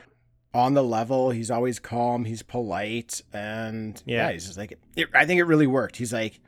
[0.55, 1.31] On the level.
[1.31, 2.25] He's always calm.
[2.25, 4.33] He's polite, and yeah, Yeah.
[4.33, 4.79] he's just like.
[4.97, 5.97] It, I think it really worked.
[5.97, 6.41] He's like,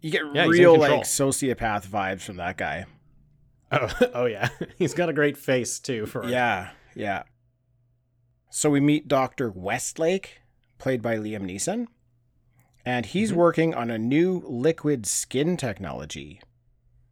[0.00, 2.86] you get Yeah, real like sociopath vibes from that guy.
[3.72, 4.48] Oh, oh yeah.
[4.78, 6.24] He's got a great face, too, for.
[6.26, 7.24] Yeah, yeah.
[8.50, 10.40] So we meet Doctor Westlake,
[10.78, 11.86] played by Liam Neeson,
[12.84, 13.36] and he's Mhm.
[13.36, 16.40] working on a new liquid skin technology.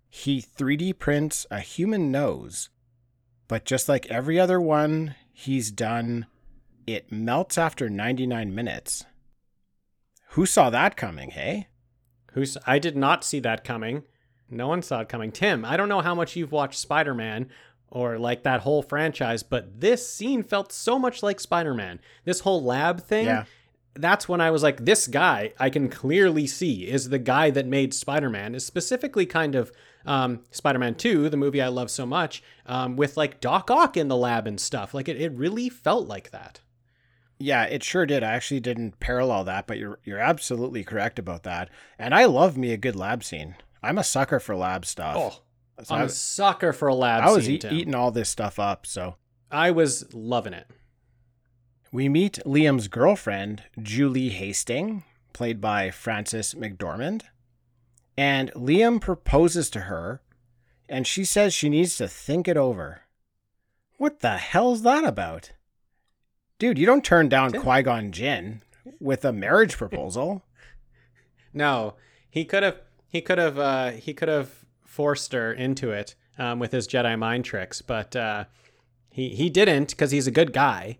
[0.08, 2.70] He 3D prints a human nose,
[3.48, 6.26] but just like every other one he's done,
[6.86, 9.04] it melts after 99 minutes.
[10.30, 11.68] Who saw that coming, hey?
[12.32, 14.04] Who's I did not see that coming.
[14.48, 15.30] No one saw it coming.
[15.32, 17.50] Tim, I don't know how much you've watched Spider-Man
[17.88, 22.00] or like that whole franchise, but this scene felt so much like Spider-Man.
[22.24, 23.26] This whole lab thing.
[23.26, 23.44] Yeah.
[23.94, 27.66] That's when I was like, this guy I can clearly see is the guy that
[27.66, 28.54] made Spider-Man.
[28.54, 29.70] Is specifically kind of
[30.06, 34.08] um, Spider-Man 2, the movie I love so much, um, with like Doc Ock in
[34.08, 34.94] the lab and stuff.
[34.94, 36.60] Like it, it really felt like that.
[37.38, 38.22] Yeah, it sure did.
[38.22, 41.68] I actually didn't parallel that, but you're you're absolutely correct about that.
[41.98, 43.56] And I love me a good lab scene.
[43.82, 45.16] I'm a sucker for lab stuff.
[45.18, 45.42] Oh,
[45.84, 47.74] So I'm I, a sucker for a lab I was Tim.
[47.74, 48.86] eating all this stuff up.
[48.86, 49.16] So
[49.50, 50.66] I was loving it.
[51.92, 57.22] we meet Liam's girlfriend, Julie Hasting, played by Frances McDormand.
[58.16, 60.22] And Liam proposes to her,
[60.88, 63.02] and she says she needs to think it over.
[63.98, 65.52] What the hell's that about?
[66.58, 67.52] Dude, you don't turn down.
[67.52, 68.62] Qui Gon Jinn
[69.00, 70.42] with a marriage proposal.
[71.52, 71.94] No,
[72.30, 72.80] he could have.
[73.08, 73.58] He could have.
[73.58, 78.16] Uh, he could have forced her into it um, with his Jedi mind tricks, but
[78.16, 78.44] uh,
[79.10, 80.98] he he didn't because he's a good guy.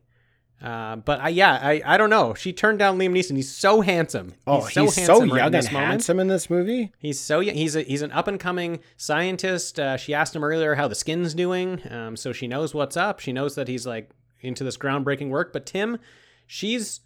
[0.63, 2.33] Uh, but I, yeah, I, I don't know.
[2.35, 3.37] She turned down Liam Neeson.
[3.37, 4.35] He's so handsome.
[4.47, 5.91] Oh, he's so, handsome right in young and moment.
[5.91, 6.93] handsome in this movie.
[6.99, 7.55] He's so young.
[7.55, 9.79] He's a, he's an up and coming scientist.
[9.79, 13.21] Uh, she asked him earlier how the skin's doing, um, so she knows what's up.
[13.21, 15.53] She knows that he's like into this groundbreaking work.
[15.53, 15.99] But Tim,
[16.47, 17.01] she's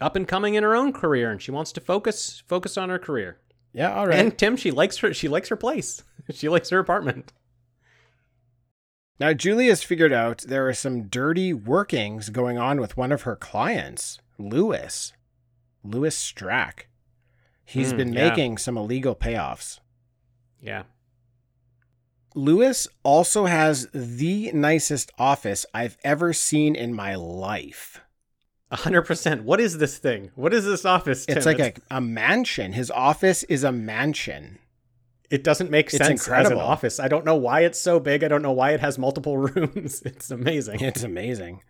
[0.00, 2.98] up and coming in her own career, and she wants to focus focus on her
[2.98, 3.38] career.
[3.72, 4.18] Yeah, all right.
[4.18, 5.14] And Tim, she likes her.
[5.14, 6.02] She likes her place.
[6.32, 7.32] she likes her apartment.
[9.22, 13.22] Now, Julie has figured out there are some dirty workings going on with one of
[13.22, 15.12] her clients, Louis.
[15.84, 16.86] Louis Strack.
[17.64, 18.30] He's Hmm, been yeah.
[18.30, 19.78] making some illegal payoffs.
[20.60, 20.82] Yeah.
[22.34, 28.00] Louis also has the nicest office I've ever seen in my life.
[28.72, 29.44] A hundred percent.
[29.44, 30.32] What is this thing?
[30.34, 31.26] What is this office?
[31.28, 32.72] It's like a, a mansion.
[32.72, 34.58] His office is a mansion.
[35.32, 36.60] It doesn't make sense as an incredible.
[36.60, 37.00] office.
[37.00, 38.22] I don't know why it's so big.
[38.22, 40.02] I don't know why it has multiple rooms.
[40.02, 40.80] It's amazing.
[40.80, 41.62] It's amazing.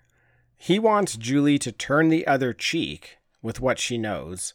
[0.57, 4.55] He wants Julie to turn the other cheek with what she knows,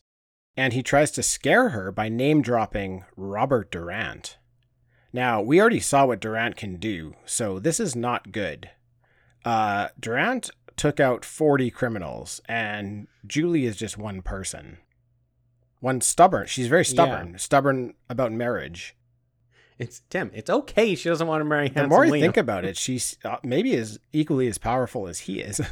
[0.58, 4.38] and he tries to scare her by name dropping Robert Durant.
[5.14, 8.72] Now, we already saw what Durant can do, so this is not good.
[9.46, 14.80] Uh, Durant took out 40 criminals, and Julie is just one person.
[15.80, 16.48] One stubborn.
[16.48, 18.97] She's very stubborn, stubborn about marriage.
[19.80, 20.32] It's Tim.
[20.34, 20.96] It's okay.
[20.96, 21.84] She doesn't want to marry him.
[21.84, 22.20] The more I Liam.
[22.22, 25.62] think about it, she's uh, maybe as equally as powerful as he is.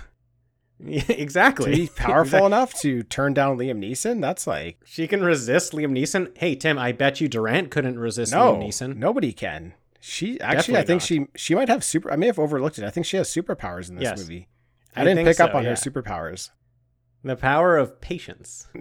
[0.78, 1.74] Yeah, to exactly.
[1.74, 2.46] be powerful Exactly.
[2.48, 6.38] enough to turn down Liam Neeson, that's like She can resist Liam Neeson.
[6.38, 8.98] Hey Tim, I bet you Durant couldn't resist no, Liam Neeson.
[8.98, 9.74] nobody can.
[10.02, 11.08] She actually, I think not.
[11.08, 12.12] she she might have super.
[12.12, 12.84] I may have overlooked it.
[12.84, 14.20] I think she has superpowers in this Yes.
[14.20, 14.50] movie.
[14.98, 16.50] I, I didn't pick up so, on her superpowers.
[17.24, 18.68] The power of patience.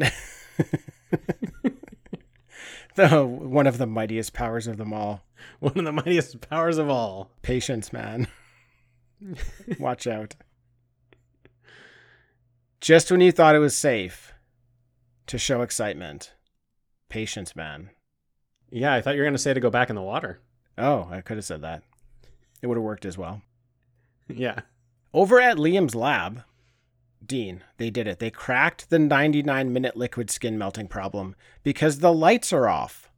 [2.96, 5.24] The one of the mightiest powers of them all.
[5.58, 7.32] One of the mightiest powers of all.
[7.42, 8.28] Patience, man.
[9.80, 10.36] Watch out.
[12.80, 14.32] Just when you thought it was safe
[15.26, 16.34] to show excitement,
[17.08, 17.90] patience, man.
[18.70, 20.40] Yeah, I thought you were gonna say to go back in the water.
[20.78, 21.82] Oh, I could have said that.
[22.62, 23.42] It would have worked as well.
[24.28, 24.60] Yeah.
[25.12, 26.44] Over at Liam's lab,
[27.26, 28.18] Dean, they did it.
[28.18, 33.10] They cracked the 99 minute liquid skin melting problem because the lights are off.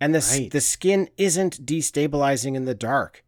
[0.00, 0.50] And the, Right.
[0.50, 3.24] the skin isn't destabilizing in the dark.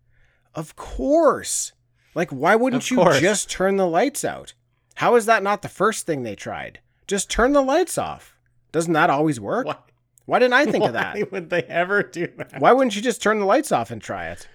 [0.54, 1.72] Of course.
[2.14, 4.54] Like, why wouldn't you just turn the lights out?
[4.96, 6.80] How is that not the first thing they tried?
[7.06, 8.34] Just turn the lights off.
[8.72, 9.66] Doesn't that always work?
[9.66, 9.76] Why,
[10.24, 11.14] Why didn't I think of that?
[11.14, 11.32] why that?
[11.32, 12.58] would they ever do that?
[12.60, 14.48] Why wouldn't you just turn the lights off and try it?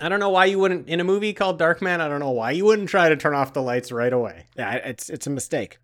[0.00, 2.00] I don't know why you wouldn't in a movie called Darkman.
[2.00, 4.46] I don't know why you wouldn't try to turn off the lights right away.
[4.56, 5.78] Yeah, it's it's a mistake.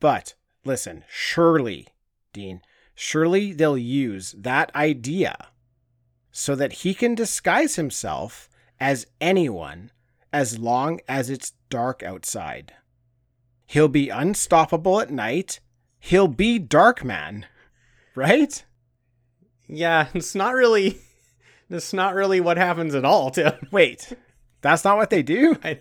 [0.00, 1.88] But listen, surely,
[2.32, 2.62] Dean,
[2.94, 5.48] surely they'll use that idea
[6.30, 8.48] so that he can disguise himself
[8.80, 9.90] as anyone
[10.32, 12.72] as long as it's dark outside.
[13.66, 15.60] He'll be unstoppable at night.
[15.98, 17.44] He'll be Darkman,
[18.14, 18.64] right?
[19.66, 21.00] Yeah, it's not really.
[21.70, 23.52] It's not really what happens at all, Tim.
[23.70, 24.12] Wait,
[24.62, 25.56] that's not what they do?
[25.62, 25.80] I,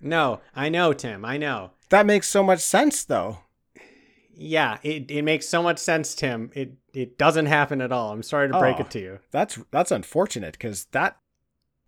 [0.00, 1.24] no, I know, Tim.
[1.24, 1.70] I know.
[1.90, 3.38] That makes so much sense, though.
[4.36, 6.50] Yeah, it, it makes so much sense, Tim.
[6.54, 8.12] It it doesn't happen at all.
[8.12, 8.80] I'm sorry to break Oh.
[8.80, 9.18] it to you.
[9.30, 11.16] That's that's unfortunate because that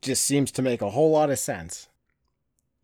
[0.01, 1.89] just seems to make a whole lot of sense.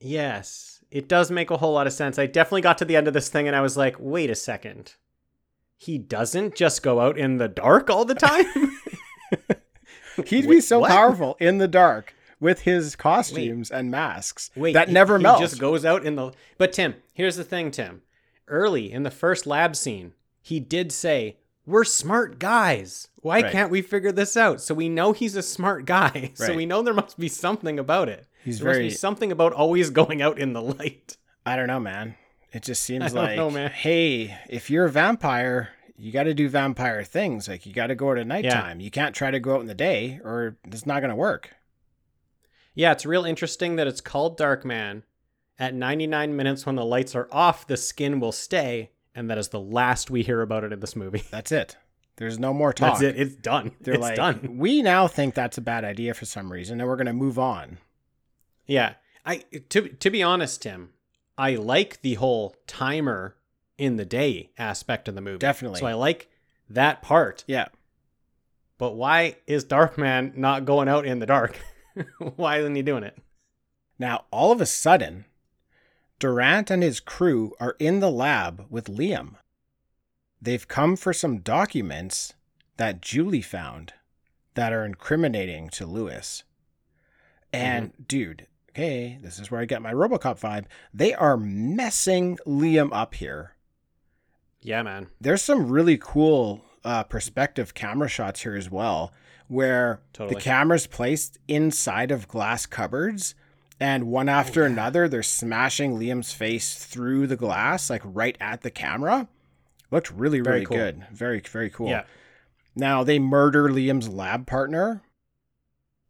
[0.00, 2.18] Yes, it does make a whole lot of sense.
[2.18, 4.34] I definitely got to the end of this thing and I was like, wait a
[4.34, 4.94] second.
[5.76, 8.46] He doesn't just go out in the dark all the time?
[10.26, 10.90] He'd be so what?
[10.90, 15.58] powerful in the dark with his costumes and masks Wait, that he- never he just
[15.58, 16.32] goes out in the.
[16.58, 18.02] But Tim, here's the thing, Tim.
[18.48, 23.08] Early in the first lab scene, he did say, "We're smart guys.
[23.16, 23.52] Why Right.
[23.52, 26.32] can't we figure this out?" So we know he's a smart guy.
[26.36, 28.26] So we know there must be something about it.
[28.44, 31.16] He's there very- must be something about always going out in the light.
[31.46, 32.16] I don't know, man.
[32.52, 37.04] It just seems like, know, hey, if you're a vampire, you got to do vampire
[37.04, 37.48] things.
[37.48, 38.80] Like you got to go out at nighttime.
[38.80, 38.84] Yeah.
[38.84, 41.50] You can't try to go out in the day, or it's not going to work.
[42.74, 45.04] Yeah, it's real interesting that it's called Dark Man.
[45.58, 49.48] At 99 minutes, when the lights are off, the skin will stay, and that is
[49.48, 51.24] the last we hear about it in this movie.
[51.30, 51.76] That's it.
[52.16, 52.98] There's no more talk.
[52.98, 53.20] That's it.
[53.20, 53.72] It's done.
[53.80, 54.56] They're it's like, done.
[54.58, 57.38] we now think that's a bad idea for some reason, and we're going to move
[57.38, 57.78] on.
[58.66, 58.94] Yeah.
[59.24, 60.90] I to to be honest, Tim,
[61.38, 63.36] I like the whole timer
[63.82, 65.38] in the day aspect of the movie.
[65.38, 65.80] Definitely.
[65.80, 66.30] So I like
[66.70, 67.42] that part.
[67.48, 67.66] Yeah.
[68.78, 71.58] But why is Darkman not going out in the dark?
[72.36, 73.18] why isn't he doing it?
[73.98, 75.24] Now, all of a sudden,
[76.20, 79.34] Durant and his crew are in the lab with Liam.
[80.40, 82.34] They've come for some documents
[82.76, 83.94] that Julie found
[84.54, 86.44] that are incriminating to Louis.
[87.52, 87.64] Mm-hmm.
[87.64, 90.66] And dude, okay, this is where I get my Robocop vibe.
[90.94, 93.51] They are messing Liam up here.
[94.62, 95.08] Yeah, man.
[95.20, 99.12] There's some really cool uh, perspective camera shots here as well,
[99.48, 100.36] where Totally.
[100.36, 103.34] the camera's placed inside of glass cupboards,
[103.80, 108.70] and one after another, they're smashing Liam's face through the glass, like right at the
[108.70, 109.28] camera.
[109.90, 110.76] Looked really, Very really cool.
[110.76, 111.06] good.
[111.12, 111.88] Very, very cool.
[111.88, 112.04] Yeah.
[112.74, 115.02] Now they murder Liam's lab partner.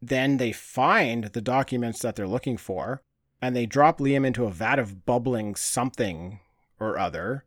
[0.01, 3.01] Then they find the documents that they're looking for,
[3.41, 6.39] and they drop Liam into a vat of bubbling something
[6.79, 7.45] or other.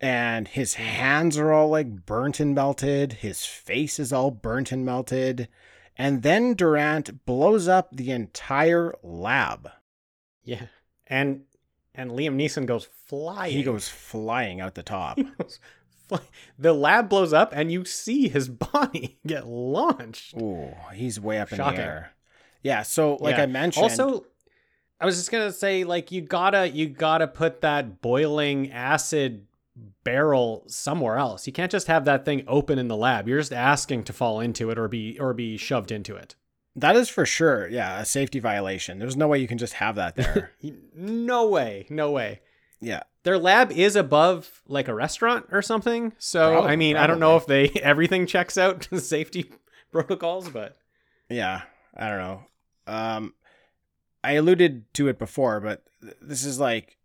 [0.00, 3.14] And his hands are all like burnt and melted.
[3.14, 5.48] His face is all burnt and melted.
[5.96, 9.68] And then Durant blows up the entire lab.
[10.42, 10.66] Yeah.
[11.06, 11.42] And
[11.94, 13.52] and Liam Neeson goes flying.
[13.52, 15.18] He goes flying out the top.
[16.08, 16.20] Fly-
[16.58, 20.34] The lab blows up and you see his body get launched.
[20.40, 22.12] Ooh, he's way up in the air.
[22.62, 23.42] Yeah, so like Yeah.
[23.42, 24.24] I mentioned, Also,
[24.98, 29.46] I was just gonna say, like, you gotta you gotta put that boiling acid
[30.04, 31.46] barrel somewhere else.
[31.46, 33.28] You can't just have that thing open in the lab.
[33.28, 36.34] You're just asking to fall into it or be or be shoved into it.
[36.76, 38.98] that is for sure, yeah, a safety violation.
[38.98, 40.52] There's no way you can just have that there.
[40.94, 42.40] No way, no way.
[42.80, 43.02] yeah.
[43.22, 46.14] Their lab is above like a restaurant or something.
[46.18, 49.50] So Probably- I mean, I don't know if they everything checks out safety
[49.92, 50.78] protocols, but
[51.28, 51.62] yeah,
[51.94, 52.42] I don't know.
[52.86, 53.34] Um,
[54.24, 55.84] I alluded to it before, but
[56.22, 56.96] this is like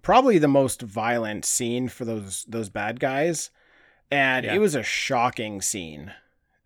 [0.00, 3.50] probably the most violent scene for those those bad guys,
[4.10, 4.54] and Yeah.
[4.54, 6.12] it was a shocking scene.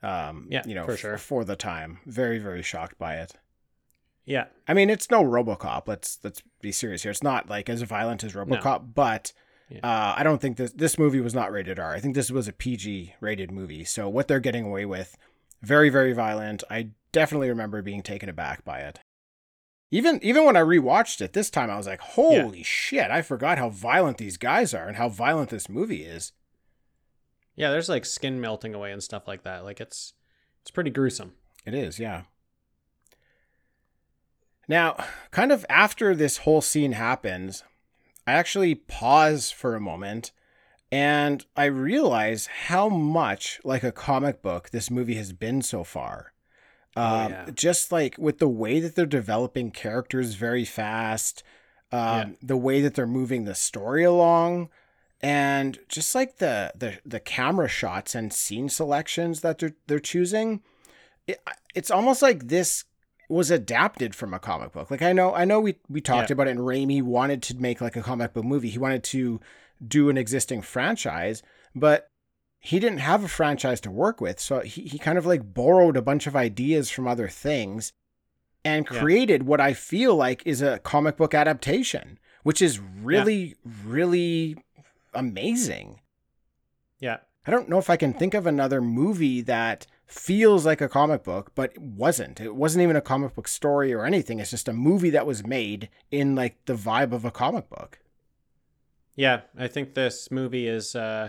[0.03, 3.33] Um, Yeah, you know, for f- for the time, very very shocked by it.
[4.25, 4.47] Yeah.
[4.67, 5.87] I mean, it's no RoboCop.
[5.87, 7.11] Let's let's be serious here.
[7.11, 9.33] It's not like as violent as RoboCop, but
[9.69, 9.81] Yeah.
[9.83, 11.95] uh, I don't think this this movie was not rated R.
[11.95, 13.85] I think this was a PG rated movie.
[13.85, 15.17] So what they're getting away with,
[15.63, 16.63] very very violent.
[16.71, 19.01] I definitely remember being taken aback by it.
[19.91, 23.11] Even even when I rewatched it this time, I was like, "Holy shit!
[23.11, 26.33] I forgot how violent these guys are and how violent this movie is."
[27.55, 29.65] Yeah, there's like skin melting away and stuff like that.
[29.65, 30.13] Like it's
[30.63, 31.35] it's pretty gruesome.
[31.65, 32.23] It is, yeah.
[34.69, 34.97] Now,
[35.31, 37.63] kind of after this whole scene happens,
[38.27, 40.33] I actually pause for a moment
[40.91, 46.33] and I realize how much like a comic book this movie has been so far.
[46.97, 47.51] Oh, Um, yeah.
[47.55, 51.43] Just like with the way that they're developing characters very fast,
[51.93, 52.25] um, Yeah.
[52.43, 54.71] the way that they're moving the story along,
[55.21, 60.63] and just like the the the camera shots and scene selections that they're they're choosing,
[61.27, 61.41] it,
[61.75, 62.85] it's almost like this
[63.29, 64.91] was adapted from a comic book.
[64.91, 66.35] Like I know I know we we talked Yeah.
[66.35, 68.71] about it, and Raimi wanted to make like a comic book movie.
[68.71, 69.41] He wanted to
[69.87, 71.43] do an existing franchise,
[71.75, 72.11] but
[72.67, 74.41] he didn't have a franchise to work with.
[74.41, 77.93] So he, he kind of like borrowed a bunch of ideas from other things
[78.65, 78.99] and Yeah.
[78.99, 84.57] created what I feel like is a comic book adaptation, which is really, really
[85.15, 86.01] amazing.
[86.99, 87.19] Yeah.
[87.47, 91.23] I don't know if I can think of another movie that feels like a comic
[91.23, 92.41] book, but it wasn't.
[92.41, 94.41] It wasn't even a comic book story or anything.
[94.41, 98.01] It's just a movie that was made in like the vibe of a comic book.
[99.15, 101.29] Yeah, I think this movie is uh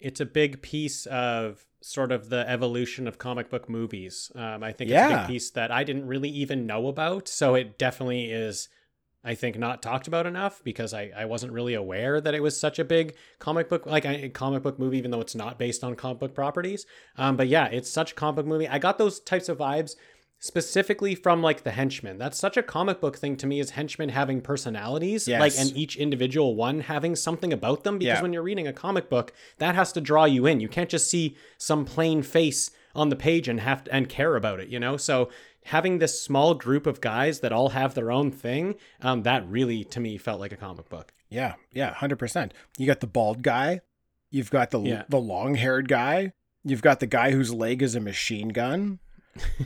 [0.00, 4.30] it's a big piece of sort of the evolution of comic book movies.
[4.34, 5.18] Um, I think it's a Yeah.
[5.20, 7.28] big piece that I didn't really even know about.
[7.28, 8.68] So it definitely is,
[9.24, 12.58] I think, not talked about enough because I, I wasn't really aware that it was
[12.58, 15.84] such a big comic book, like a comic book movie, even though it's not based
[15.84, 16.86] on comic book properties.
[17.16, 18.68] Um, but yeah, it's such a comic book movie.
[18.68, 19.94] I got those types of vibes
[20.38, 22.18] specifically from like the henchmen.
[22.18, 25.96] That's such a comic book thing to me is henchmen having personalities, like and each
[25.96, 27.98] individual one having something about them.
[27.98, 28.22] Because Yeah.
[28.22, 30.60] when you're reading a comic book, that has to draw you in.
[30.60, 34.36] You can't just see some plain face on the page and have to, and care
[34.36, 34.96] about it, you know?
[34.96, 35.30] So
[35.64, 39.84] having this small group of guys that all have their own thing, um, that really
[39.84, 41.12] to me felt like a comic book.
[41.28, 42.54] Yeah, yeah, hundred percent.
[42.78, 43.80] You got the bald guy,
[44.30, 45.02] you've got the Yeah.
[45.08, 49.00] the long haired guy, you've got the guy whose leg is a machine gun.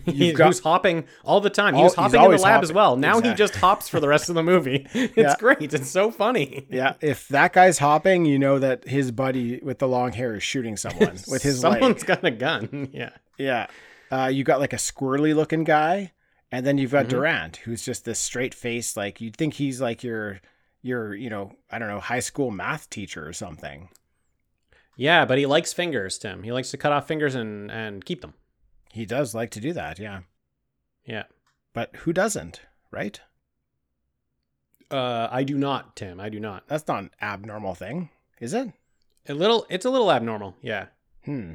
[0.04, 1.74] He, got- who's hopping all the time.
[1.74, 2.96] He was hopping in the lab as well.
[2.96, 4.86] Now he just hops for the rest of the movie.
[4.94, 5.34] It's Yeah.
[5.38, 5.72] great.
[5.74, 6.66] It's so funny.
[6.70, 10.42] Yeah, if that guy's hopping, you know that his buddy with the long hair is
[10.42, 12.06] shooting someone with his Someone's leg.
[12.06, 12.88] got a gun.
[12.92, 13.10] Yeah.
[13.38, 13.66] Yeah,
[14.10, 16.12] uh, you got like a squirrely looking guy,
[16.52, 17.10] and then you've got Mhm.
[17.10, 18.96] Durant, who's just this straight face.
[18.96, 20.40] Like you'd think he's like your
[20.82, 23.88] your you know I don't know high school math teacher or something.
[24.96, 26.42] Yeah, but he likes fingers, Tim.
[26.42, 28.34] He likes to cut off fingers and and keep them.
[28.92, 30.20] He does like to do that, yeah.
[31.04, 31.24] Yeah.
[31.72, 33.20] But who doesn't, right?
[34.90, 36.18] Uh, I do not, Tim.
[36.18, 36.64] I do not.
[36.66, 38.72] That's not an abnormal thing, is it?
[39.28, 39.64] A little.
[39.70, 40.56] It's a little abnormal.
[40.62, 40.86] Yeah.
[41.24, 41.52] Hmm.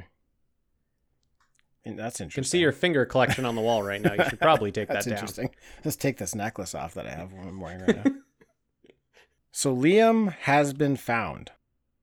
[1.84, 2.42] And That's You interesting.
[2.42, 4.14] can see your finger collection on the wall right now.
[4.14, 5.14] You should probably take that That's down.
[5.14, 5.50] interesting.
[5.84, 8.12] Let's take this necklace off that I have I'm wearing right now.
[9.52, 11.52] so Liam has been found,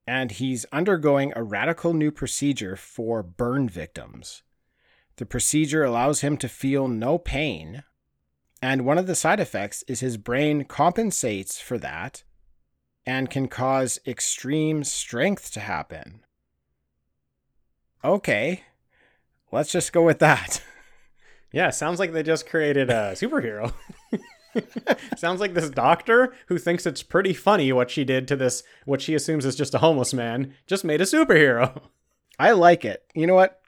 [0.08, 4.43] and he's undergoing a radical new procedure for burn victims.
[5.17, 7.84] The procedure allows him to feel no pain,
[8.62, 12.23] and one of the side effects is his brain compensates for that
[13.06, 16.21] and can cause extreme strength to happen.
[18.04, 18.63] Okay,
[19.52, 20.62] let's just go with that.
[21.54, 23.71] Yeah, sounds like they just created a superhero.
[25.15, 29.02] sounds like this doctor who thinks it's pretty funny what she did to this, what
[29.02, 31.80] she assumes is just a homeless man, just made a superhero.
[32.39, 33.03] I like it.
[33.14, 33.61] You know what?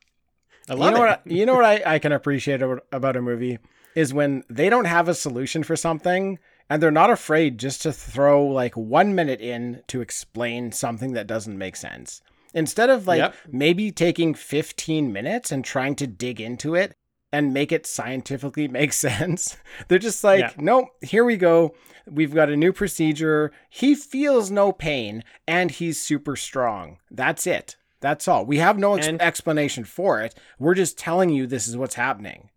[0.70, 1.00] I you know it.
[1.00, 1.10] what?
[1.10, 3.60] I, you know what I, I can appreciate about, about a movie
[3.96, 6.38] is when they don't have a solution for something
[6.70, 11.28] and they're not afraid just to throw like one minute in to explain something that
[11.28, 12.22] doesn't make sense.
[12.54, 13.36] Instead of like Yep.
[13.52, 16.96] maybe taking 15 minutes and trying to dig into it
[17.32, 19.58] and make it scientifically make sense,
[19.88, 20.52] they're just like, Yeah.
[20.58, 21.76] nope, here we go.
[22.10, 23.52] We've got a new procedure.
[23.70, 26.98] He feels no pain and he's super strong.
[27.12, 27.76] That's it.
[28.06, 28.46] That's all.
[28.46, 30.36] We have no ex- And- explanation for it.
[30.60, 32.52] We're just telling you this is what's happening.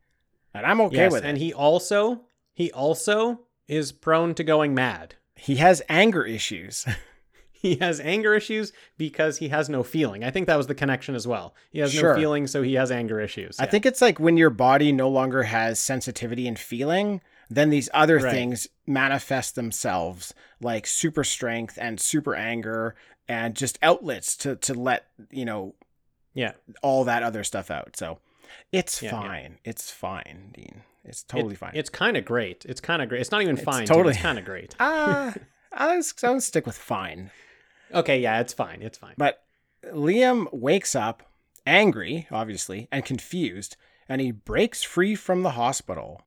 [0.53, 1.40] And I'm okay yes, with and it.
[1.40, 2.20] he also
[2.53, 5.14] he also is prone to going mad.
[5.36, 6.84] He has anger issues.
[7.51, 10.22] he has anger issues because he has no feeling.
[10.22, 11.55] I think that was the connection as well.
[11.70, 12.12] He has Sure.
[12.12, 13.59] no feeling, so he has anger issues.
[13.59, 13.70] I Yeah.
[13.70, 18.18] think it's like when your body no longer has sensitivity and feeling, then these other
[18.18, 18.30] Right.
[18.34, 22.94] things manifest themselves like super strength and super anger
[23.29, 25.74] and just outlets to to let, you know,
[26.35, 26.53] Yeah.
[26.83, 27.97] all that other stuff out.
[27.97, 28.18] So
[28.72, 29.20] it's Yeah, yeah.
[29.20, 29.59] fine.
[29.64, 30.83] It's fine, Dean.
[31.05, 31.72] It's totally It- fine.
[31.74, 32.64] It's kind of great.
[32.66, 33.20] It's kind of great.
[33.20, 33.87] It's not even It's fine.
[33.87, 34.74] Totally- It's kind of great.
[34.81, 35.35] Ah,
[35.72, 37.31] I was I would stick with fine.
[37.93, 38.83] Okay, yeah, it's fine.
[38.83, 39.14] It's fine.
[39.16, 39.45] But
[39.85, 41.22] Liam wakes up
[41.66, 43.76] angry, obviously, and confused,
[44.09, 46.26] and he breaks free from the hospital.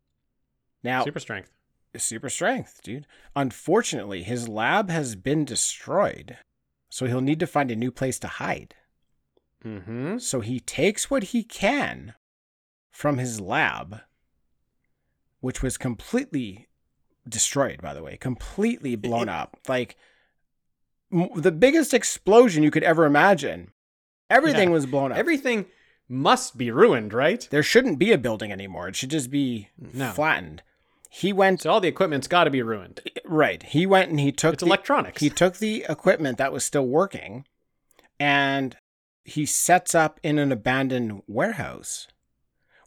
[0.83, 1.51] Now, Super strength.
[1.97, 3.05] super strength, dude.
[3.35, 6.37] Unfortunately, his lab has been destroyed,
[6.91, 8.75] so he'll need to find a new place to hide.
[9.65, 10.17] Mm-hmm.
[10.17, 12.13] So he takes what he can
[12.91, 14.01] from his lab,
[15.39, 16.67] which was completely
[17.27, 19.57] destroyed, by the way, completely blown up.
[19.67, 19.95] Like
[21.13, 23.71] m- the biggest explosion you could ever imagine.
[24.29, 24.73] Everything Yeah.
[24.73, 25.17] was blown up.
[25.17, 25.65] Everything
[26.09, 27.47] must be ruined, right?
[27.51, 28.89] there shouldn't be a building anymore.
[28.89, 30.11] It should just be No.
[30.11, 30.61] flattened.
[31.13, 33.01] He went So all the equipment's got to be ruined.
[33.25, 33.61] right.
[33.63, 35.21] He went and he took It's the, electronics.
[35.21, 37.45] He took the equipment that was still working
[38.19, 38.77] and
[39.25, 42.07] he sets up in an abandoned warehouse,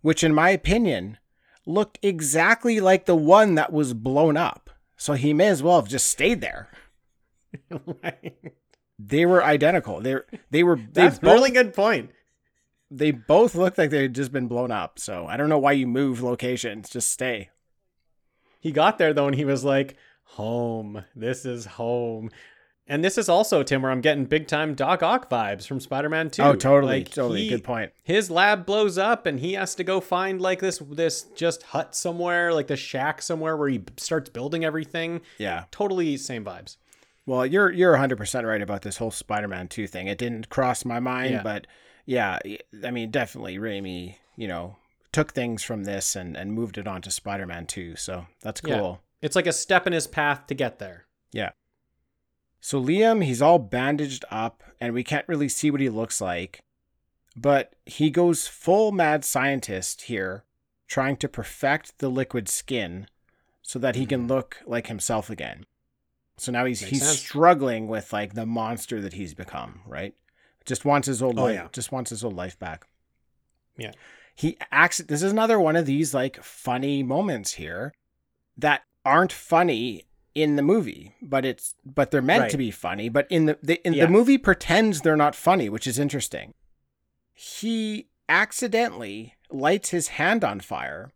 [0.01, 1.19] which, in my opinion,
[1.67, 4.71] looked exactly like the one that was blown up.
[4.97, 6.69] So he may as well have just stayed there.
[8.99, 10.01] They were identical.
[10.01, 10.17] They
[10.51, 12.11] they were they That's a both, really good point.
[12.91, 14.99] they both looked like they had just been blown up.
[15.01, 16.89] So I don't know why you move locations.
[16.89, 17.51] Just stay.
[18.65, 19.95] He got there though, and he was like,
[20.39, 21.05] "Home.
[21.15, 22.31] This is home."
[22.87, 26.29] And this is also Tim, where I'm getting big time Doc Ock vibes from Spider-Man
[26.29, 26.43] 2.
[26.43, 27.43] Oh, totally, Like, totally.
[27.45, 27.93] he- Good point.
[28.03, 31.95] His lab blows up, and he has to go find like this this just hut
[31.95, 35.21] somewhere, like the shack somewhere where he starts building everything.
[35.39, 35.65] Yeah.
[35.71, 36.77] Totally same vibes.
[37.27, 40.09] Well, you're you're 100% right about this whole Spider-Man 2 thing.
[40.09, 41.43] It didn't cross my mind, Yeah.
[41.43, 41.67] but
[42.07, 42.39] yeah,
[42.85, 44.77] I mean, definitely Raimi, you know,
[45.15, 47.97] took things from this and and moved it on to Spider-Man 2.
[47.97, 48.79] So, that's Yeah.
[48.79, 49.01] cool.
[49.23, 51.07] It's like a step in his path to get there.
[51.33, 51.53] Yeah.
[52.61, 56.63] So Liam, he's all bandaged up and we can't really see what he looks like.
[57.37, 60.45] But he goes full mad scientist here,
[60.87, 63.09] trying to perfect the liquid skin
[63.63, 64.29] so that he can mm-hmm.
[64.33, 65.67] look like himself again.
[66.37, 67.19] So now he's Makes he's sense.
[67.19, 70.15] struggling with like the monster that he's become, right?
[70.65, 71.69] Just wants his old Oh, life, yeah.
[71.73, 72.87] just wants his old life back.
[73.77, 73.93] Yeah.
[74.35, 77.93] He acts this is another one of these like funny moments here
[78.57, 80.05] that aren't funny
[80.35, 82.51] in the movie, but it's but they're meant Right.
[82.51, 83.09] to be funny.
[83.09, 84.07] But in the, the in Yeah.
[84.07, 86.53] the movie pretends they're not funny, which is interesting.
[87.33, 91.13] He accidentally lights his hand on fire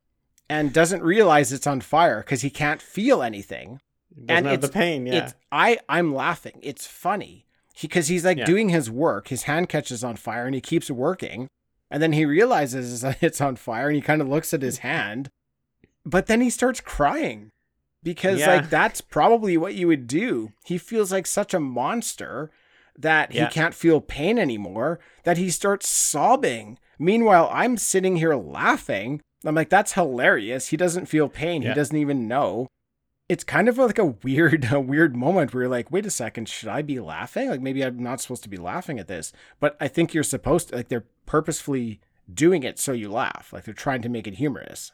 [0.49, 3.81] and doesn't realize it's on fire because he can't feel anything.
[4.15, 5.07] Doesn't And have the pain.
[5.07, 5.25] Yeah.
[5.25, 6.59] It's I I'm laughing.
[6.63, 7.47] It's funny
[7.81, 8.45] because he's like Yeah.
[8.47, 9.29] doing his work.
[9.29, 11.49] His hand catches on fire and he keeps working,
[11.91, 14.79] and then he realizes that it's on fire and he kind of looks at his
[14.89, 15.29] hand,
[16.05, 17.51] but then he starts crying
[18.03, 18.57] because Yeah.
[18.57, 20.53] like that's probably what you would do.
[20.65, 22.51] He feels like such a monster
[22.99, 23.47] that Yeah.
[23.49, 26.79] he can't feel pain anymore that he starts sobbing.
[26.99, 29.21] Meanwhile, I'm sitting here laughing.
[29.45, 30.69] I'm like, that's hilarious.
[30.69, 31.63] He doesn't feel pain.
[31.63, 31.69] Yeah.
[31.71, 32.67] He doesn't even know
[33.29, 36.49] it's kind of like a weird a weird moment where you're like wait a second
[36.49, 39.77] should i be laughing like maybe i'm not supposed to be laughing at this but
[39.81, 42.01] i think you're supposed to like they're purposefully
[42.33, 44.93] doing it so you laugh like they're trying to make it humorous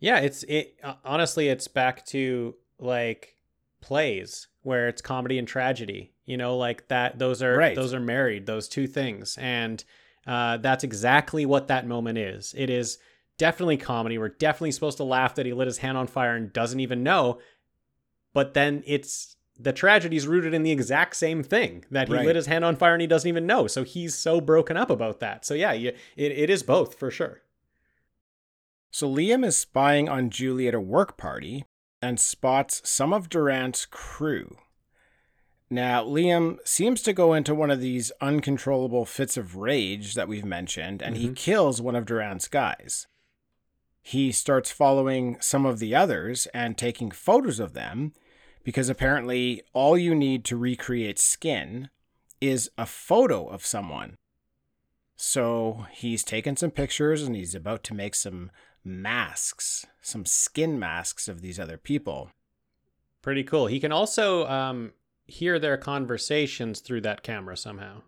[0.00, 3.36] Yeah, it's it uh, honestly it's back to like
[3.80, 6.12] plays where it's comedy and tragedy.
[6.24, 7.74] You know, like that those are Right.
[7.76, 9.36] those are married, those two things.
[9.38, 9.84] And
[10.26, 12.54] uh that's exactly what that moment is.
[12.56, 12.98] It is
[13.42, 14.16] definitely comedy.
[14.18, 17.02] We're definitely supposed to laugh that he lit his hand on fire and doesn't even
[17.02, 17.40] know.
[18.34, 22.24] But then it's the tragedy is rooted in the exact same thing that he Right.
[22.26, 23.66] lit his hand on fire and he doesn't even know.
[23.66, 25.44] So he's so broken up about that.
[25.44, 27.42] So yeah, you, it, it is both for sure.
[28.90, 31.64] so liam is spying on julie at a work party
[32.00, 34.56] and spots some of durant's crew
[35.70, 40.44] now liam seems to go into one of these uncontrollable fits of rage that we've
[40.44, 41.36] mentioned and he Mhm.
[41.36, 43.06] kills one of durant's guys
[44.02, 48.12] he starts following some of the others and taking photos of them
[48.64, 51.88] because apparently all you need to recreate skin
[52.40, 54.16] is a photo of someone.
[55.14, 58.50] So he's taken some pictures and he's about to make some
[58.84, 62.30] masks, some skin masks of these other people.
[63.22, 63.68] Pretty cool.
[63.68, 64.92] He can also um,
[65.26, 68.02] hear their conversations through that camera somehow.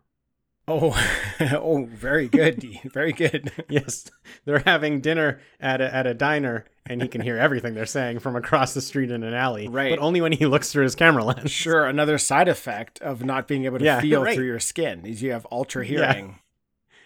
[0.67, 0.97] Oh,
[1.41, 3.53] oh, very good, Very good.
[3.69, 4.11] yes,
[4.47, 8.21] they're having dinner at a, at a diner, and he can hear everything they're saying
[8.21, 9.69] from across the street in an alley.
[9.69, 9.91] Right.
[9.95, 11.51] but only when he looks through his camera lens.
[11.51, 14.35] Sure, another side effect of not being able to Yeah, feel right.
[14.35, 16.39] through your skin is you have ultra hearing.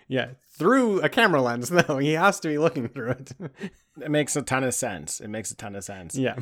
[0.06, 1.98] Yeah, through a camera lens though.
[1.98, 3.32] He has to be looking through it.
[4.00, 5.18] It makes a ton of sense.
[5.20, 6.16] It makes a ton of sense.
[6.16, 6.36] yeah.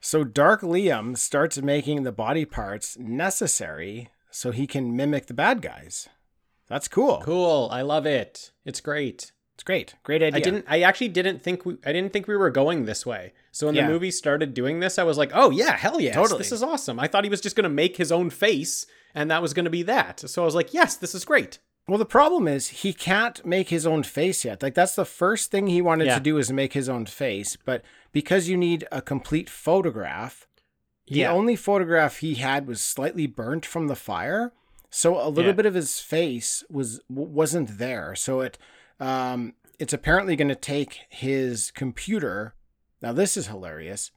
[0.00, 5.60] So Dark Liam starts making the body parts necessary so he can mimic the bad
[5.62, 6.08] guys.
[6.72, 7.20] That's cool.
[7.22, 7.68] Cool.
[7.70, 8.50] I love it.
[8.64, 9.30] It's great.
[9.54, 9.94] It's great.
[10.04, 10.38] Great idea.
[10.38, 10.64] I didn't.
[10.66, 11.76] I actually didn't think we.
[11.84, 13.34] I didn't think we were going this way.
[13.50, 13.86] So when Yeah.
[13.86, 16.38] the movie started doing this, I was like, "Oh yeah, hell yes, Totally.
[16.38, 19.30] this is awesome." I thought he was just going to make his own face, and
[19.30, 20.20] that was going to be that.
[20.20, 23.68] So I was like, "Yes, this is great." Well, the problem is he can't make
[23.68, 24.62] his own face yet.
[24.62, 26.14] Like that's the first thing he wanted Yeah.
[26.14, 30.46] to do is make his own face, but because you need a complete photograph,
[31.06, 31.32] the Yeah.
[31.32, 34.52] only photograph he had was slightly burnt from the fire,
[34.94, 35.56] so a little Yeah.
[35.56, 38.14] bit of his face was wasn't there.
[38.14, 38.58] So it
[39.00, 42.54] um it's apparently going to take his computer.
[43.00, 44.10] Now this is hilarious.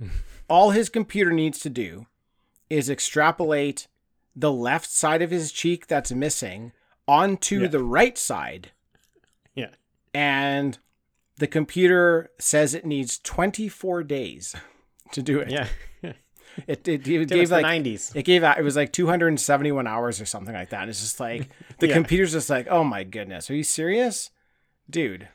[0.48, 2.06] All his computer needs to do
[2.68, 3.86] is extrapolate
[4.36, 6.72] the left side of his cheek that's missing
[7.06, 7.68] onto Yeah.
[7.68, 8.72] the right side
[9.54, 9.70] Yeah.
[10.12, 10.78] and
[11.36, 14.54] the computer says it needs 24 days
[15.12, 15.50] to do it.
[15.50, 15.68] Yeah.
[16.66, 18.14] It, it, it gave like 90s.
[18.14, 20.82] it gave out it was like 271 hours or something like that.
[20.82, 21.48] And it's just like
[21.78, 21.94] the Yeah.
[21.94, 24.30] computer's just like, "Oh my goodness, are you serious?"
[24.88, 25.28] Dude.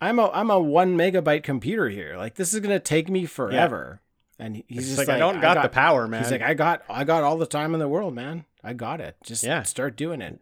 [0.00, 2.16] I'm a I'm a 1 megabyte computer here.
[2.16, 4.00] Like this is going to take me forever.
[4.38, 6.22] And he's It's just like, like, I don't got, the power, man.
[6.22, 8.44] He's like, I got, I got all the time in the world, man.
[8.64, 9.16] I got it.
[9.22, 9.62] Just Yeah.
[9.62, 10.40] start doing it.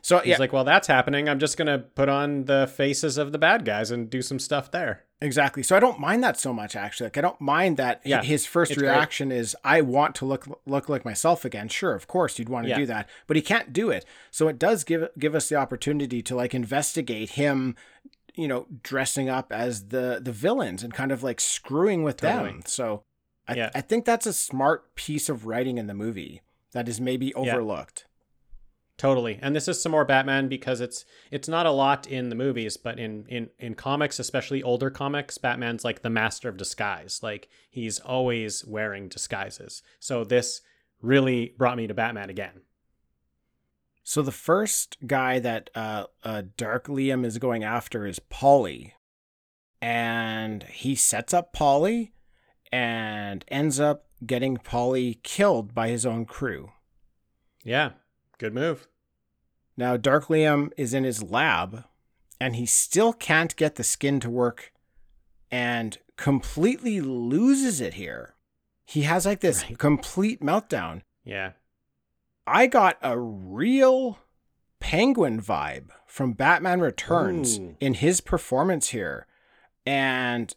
[0.00, 1.28] So He's yeah, like, well, that's happening.
[1.28, 4.70] I'm just gonna put on the faces of the bad guys and do some stuff
[4.70, 5.03] there.
[5.20, 5.62] Exactly.
[5.62, 7.06] So I don't mind that so much actually.
[7.06, 8.90] Like I don't mind that Yeah, his first it's great.
[8.90, 11.68] reaction is I want to look look like myself again.
[11.68, 12.76] Sure, of course you'd want to Yeah.
[12.78, 14.04] do that, but he can't do it.
[14.30, 17.76] So it does give give us the opportunity to like investigate him,
[18.34, 22.50] you know, dressing up as the the villains and kind of like screwing with Totally.
[22.52, 22.62] them.
[22.66, 23.02] So
[23.48, 23.70] I Yeah.
[23.74, 26.42] I think that's a smart piece of writing in the movie
[26.72, 28.06] that is maybe overlooked.
[28.96, 29.40] Totally.
[29.42, 32.76] And this is some more Batman because it's it's not a lot in the movies,
[32.76, 37.20] but in in in comics, especially older comics, Batman's like the master of disguise.
[37.22, 39.82] Like he's always wearing disguises.
[39.98, 40.60] So this
[41.02, 42.62] really brought me to Batman again.
[44.04, 48.94] So the first guy that uh, uh, Dark Liam is going after is Polly,
[49.80, 52.12] and he sets up Polly,
[52.70, 56.70] and ends up getting Polly killed by his own crew.
[57.64, 57.92] Yeah.
[58.38, 58.86] Good move.
[59.76, 61.84] Now Dark Liam is in his lab,
[62.40, 64.72] and he still can't get the skin to work,
[65.50, 68.34] and completely loses it here.
[68.84, 69.78] He has like this Right.
[69.78, 71.02] complete meltdown.
[71.24, 71.52] Yeah.
[72.46, 74.18] I got a real
[74.78, 77.76] penguin vibe from Batman Returns Ooh.
[77.80, 79.26] in his performance here.
[79.86, 80.54] And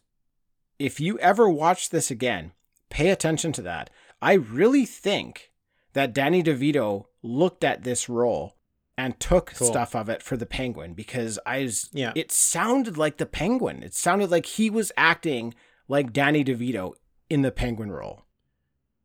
[0.78, 2.52] if you ever watch this again,
[2.90, 3.90] pay attention to that.
[4.20, 5.52] I really think
[5.94, 8.56] that Danny DeVito looked at this role
[8.96, 9.68] and took Cool.
[9.68, 12.12] stuff of it for the penguin because I was, Yeah.
[12.16, 13.82] it sounded like the penguin.
[13.82, 15.54] It sounded like he was acting
[15.86, 16.94] like Danny DeVito
[17.30, 18.24] in the penguin role.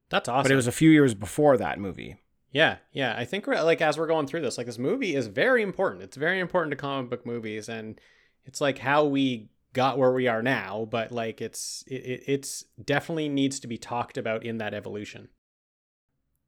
[0.09, 0.43] That's awesome.
[0.43, 2.18] But it was a few years before that movie.
[2.51, 3.16] Yeah, yeah.
[3.18, 6.03] I think like as we're going through this, like this movie is very important.
[6.03, 7.99] It's very important to comic book movies, and
[8.45, 10.88] it's like how we got where we are now.
[10.89, 15.30] But like it's it, it it's definitely needs to be talked about in that evolution.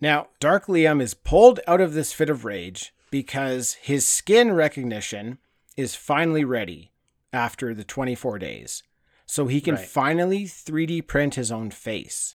[0.02, 5.38] Now, Dark Liam is pulled out of this fit of rage because his skin recognition
[5.78, 6.91] is finally ready
[7.32, 8.84] after the 24 days.
[9.26, 9.88] So he can Right.
[9.88, 12.36] finally 3D print his own face.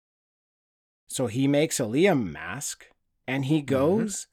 [1.07, 2.87] So he makes a Liam mask
[3.27, 4.27] and he goes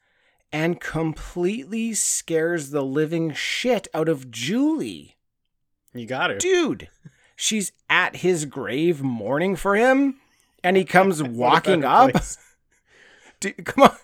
[0.52, 5.16] and completely scares the living shit out of Julie.
[5.92, 6.38] You got to.
[6.38, 6.88] Dude,
[7.34, 10.20] she's at his grave mourning for him
[10.62, 12.12] and he comes walking up.
[13.64, 13.96] Come on.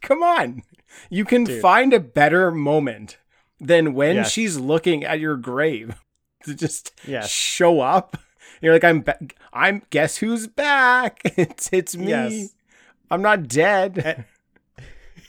[0.00, 0.62] Come on.
[1.08, 1.60] You can Dude.
[1.60, 3.18] find a better moment
[3.60, 4.30] than when Yes.
[4.30, 5.94] she's looking at your grave
[6.44, 7.28] to just Yes.
[7.30, 8.16] show up.
[8.62, 9.18] You're like, I'm, ba-
[9.52, 9.82] I'm.
[9.90, 11.20] Guess who's back?
[11.36, 12.08] It's it's me.
[12.08, 12.54] Yes.
[13.10, 14.26] I'm not dead.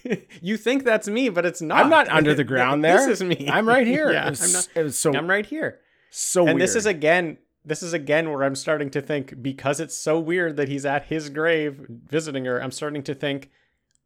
[0.04, 0.16] Eh.
[0.42, 1.80] you think that's me, but it's not.
[1.84, 2.98] I'm not under the ground there.
[3.08, 3.48] This is me.
[3.52, 4.12] I'm right here.
[4.12, 4.68] yeah, it, was, I'm not.
[4.76, 5.80] it was so I'm right here.
[6.10, 6.62] so and weird.
[6.62, 10.56] this is again this is again where i'm starting to think because it's so weird
[10.58, 13.50] that he's at his grave visiting her i'm starting to think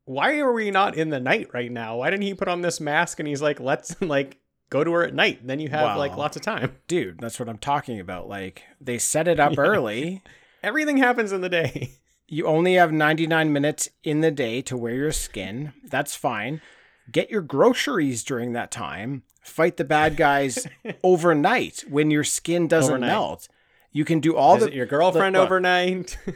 [0.05, 2.79] why are we not in the night right now why didn't he put on this
[2.79, 4.37] mask and he's like let's like
[4.69, 7.19] go to her at night then you have like lots of time dude.
[7.19, 8.27] That's what I'm talking about.
[8.27, 9.61] Like they set it up Yeah.
[9.61, 10.23] early.
[10.63, 11.91] everything happens in the day
[12.27, 15.73] You only have 99 minutes in the day to wear your skin.
[15.83, 16.61] That's fine.
[17.11, 20.67] get your groceries during that time, fight the bad guys
[21.03, 23.07] overnight when your skin doesn't Overnight.
[23.09, 23.47] melt.
[23.91, 26.17] You can do all Visit the your girlfriend the- overnight.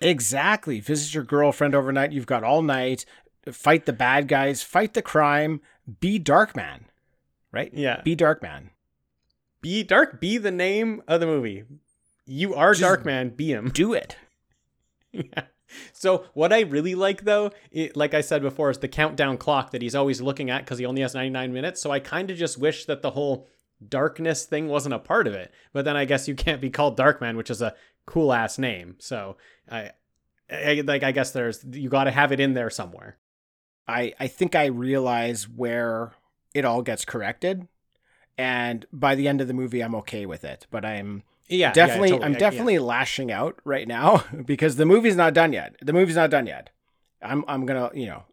[0.00, 0.80] Exactly.
[0.80, 2.10] Visit your girlfriend overnight.
[2.10, 3.04] You've got all night.
[3.52, 4.60] Fight the bad guys.
[4.60, 5.60] Fight the crime.
[6.00, 6.86] Be Darkman.
[7.52, 7.72] Right?
[7.72, 8.00] Yeah.
[8.02, 8.70] Be Darkman.
[9.60, 10.20] be dark.
[10.20, 11.62] Be the name of the movie.
[12.26, 13.36] You are Just Darkman.
[13.36, 13.70] Be him.
[13.70, 14.16] Do it.
[15.12, 15.42] Yeah.
[15.92, 19.70] So what I really like though, it, like I said before, is the countdown clock
[19.70, 21.80] that he's always looking at because he only has 99 minutes.
[21.80, 23.48] So I kind of just wish that the whole
[23.88, 25.52] darkness thing wasn't a part of it.
[25.72, 27.74] But then I guess you can't be called Darkman, which is a
[28.06, 28.96] cool ass name.
[28.98, 29.36] So
[29.70, 29.90] I,
[30.50, 33.18] I like I guess there's you got to have it in there somewhere.
[33.88, 36.12] I, I think I realize where
[36.54, 37.66] it all gets corrected.
[38.38, 40.66] And by the end of the movie, I'm okay with it.
[40.70, 42.24] But I'm Yeah, yeah, definitely totally.
[42.26, 42.38] I'm Yeah.
[42.38, 45.76] definitely lashing out right now because the movie's not done yet.
[45.82, 46.70] The movie's not done yet.
[47.22, 48.24] I'm I'm gonna you know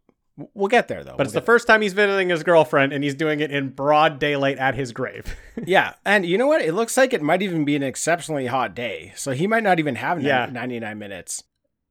[0.53, 1.16] we'll get there though.
[1.18, 3.70] But it's We'll the first time he's visiting his girlfriend, and he's doing it in
[3.70, 5.36] broad daylight at his grave.
[5.66, 6.62] yeah, and you know what?
[6.62, 9.80] It looks like it might even be an exceptionally hot day, so he might not
[9.80, 10.47] even have Yeah.
[10.51, 11.43] 99 minutes.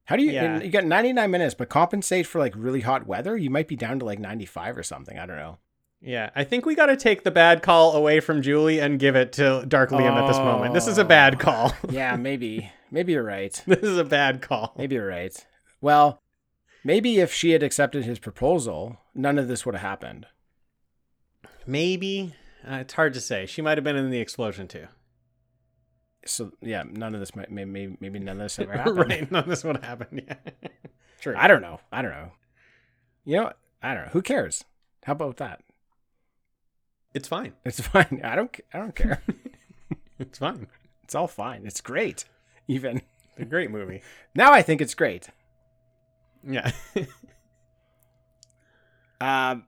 [0.05, 0.59] How do you Yeah.
[0.61, 3.37] you got 99 minutes, but compensate for like really hot weather?
[3.37, 5.19] You might be down to like 95 or something.
[5.19, 5.59] I don't know.
[6.01, 9.15] Yeah, I think we got to take the bad call away from Julie and give
[9.17, 10.73] it to Dark Liam at this moment.
[10.73, 11.73] This is a bad call.
[11.89, 13.61] Yeah, maybe maybe you're right.
[13.67, 14.73] this is a bad call.
[14.77, 15.35] Maybe you're right.
[15.81, 16.21] Well,
[16.85, 20.27] maybe if she had accepted his proposal, none of this would have happened.
[21.67, 22.33] Maybe
[22.69, 23.45] uh, it's hard to say.
[23.45, 24.87] She might have been in the explosion too.
[26.25, 28.97] So yeah, none of this might maybe maybe none of this ever happened.
[28.97, 29.31] right?
[29.31, 30.23] None of this would have happened.
[30.27, 30.35] Yeah,
[31.19, 31.35] true.
[31.37, 31.81] I don't know.
[31.91, 32.31] I don't know.
[33.25, 33.53] You know?
[33.83, 34.11] I don't know.
[34.11, 34.63] Who cares?
[35.03, 35.61] How about that?
[37.13, 37.53] It's fine.
[37.65, 38.21] It's fine.
[38.23, 38.55] I don't.
[38.73, 39.21] I don't care.
[40.19, 40.67] It's fine.
[41.05, 41.65] it's all fine.
[41.65, 42.25] It's great.
[42.67, 42.97] Even
[43.31, 44.01] It's a great movie.
[44.35, 45.29] now, I think it's great.
[46.43, 46.71] Yeah.
[49.21, 49.65] Um,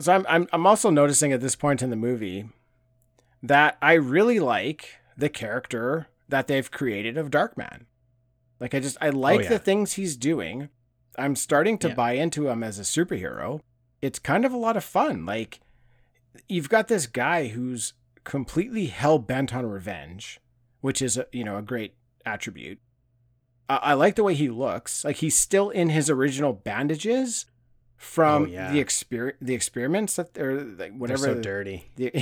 [0.00, 2.48] so I'm, I'm I'm also noticing at this point in the movie
[3.42, 7.82] that I really like the character that they've created of Darkman.
[8.60, 9.48] Like I just I like Oh, yeah.
[9.50, 10.70] the things he's doing.
[11.18, 11.94] I'm starting to Yeah.
[11.94, 13.60] buy into him as a superhero.
[14.00, 15.26] It's kind of a lot of fun.
[15.26, 15.60] Like
[16.48, 17.92] you've got this guy who's
[18.24, 20.40] completely hell bent on revenge,
[20.80, 22.78] which is a, you know a great attribute.
[23.68, 25.04] I, I like the way he looks.
[25.04, 27.46] Like he's still in his original bandages
[27.96, 28.72] from Oh, yeah.
[28.72, 31.18] the exper- the experiments that they're like They're whatever.
[31.24, 31.84] so the- dirty.
[31.96, 32.12] the-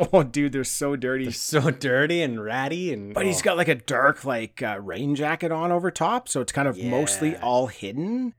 [0.12, 1.24] oh, dude, they're so dirty.
[1.24, 3.12] They're so dirty and ratty and.
[3.12, 6.52] But he's got like a dark like uh, rain jacket on over top, so it's
[6.52, 8.32] kind of mostly all hidden.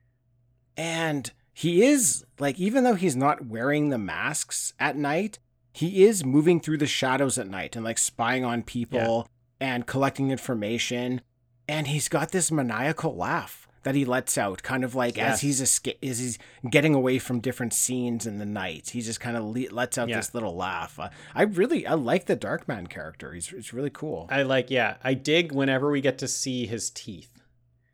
[0.76, 5.38] And he is like even though he's not wearing the masks at night,
[5.72, 9.28] he is moving through the shadows at night and like spying on people
[9.60, 11.20] and collecting information.
[11.68, 15.34] And he's got this maniacal laugh that he lets out, kind of like Yes.
[15.34, 16.38] as he's esca- as he's
[16.70, 18.90] getting away from different scenes in the night.
[18.90, 20.16] He just kind of le- lets out Yeah.
[20.16, 20.98] this little laugh.
[20.98, 23.32] Uh, I really I like the Darkman character.
[23.32, 24.26] He's it's really cool.
[24.30, 24.70] I like.
[24.70, 27.33] Yeah, I dig whenever we get to see his teeth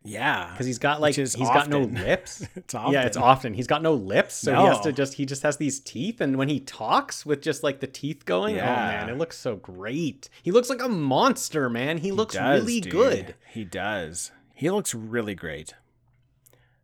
[0.03, 2.47] Yeah, because he's got like he's got no lips.
[2.55, 2.93] it's often.
[2.93, 3.53] Yeah, it's often.
[3.53, 6.37] He's got no lips, so he has to just he just has these teeth, and
[6.37, 8.71] when he talks with just like the teeth going, oh, Yeah.
[8.73, 10.27] oh man, it looks so great.
[10.41, 11.97] He looks like a monster, man.
[11.99, 12.91] He, He looks does, really dude.
[12.91, 13.35] good.
[13.47, 14.31] He does.
[14.55, 15.75] He looks really great.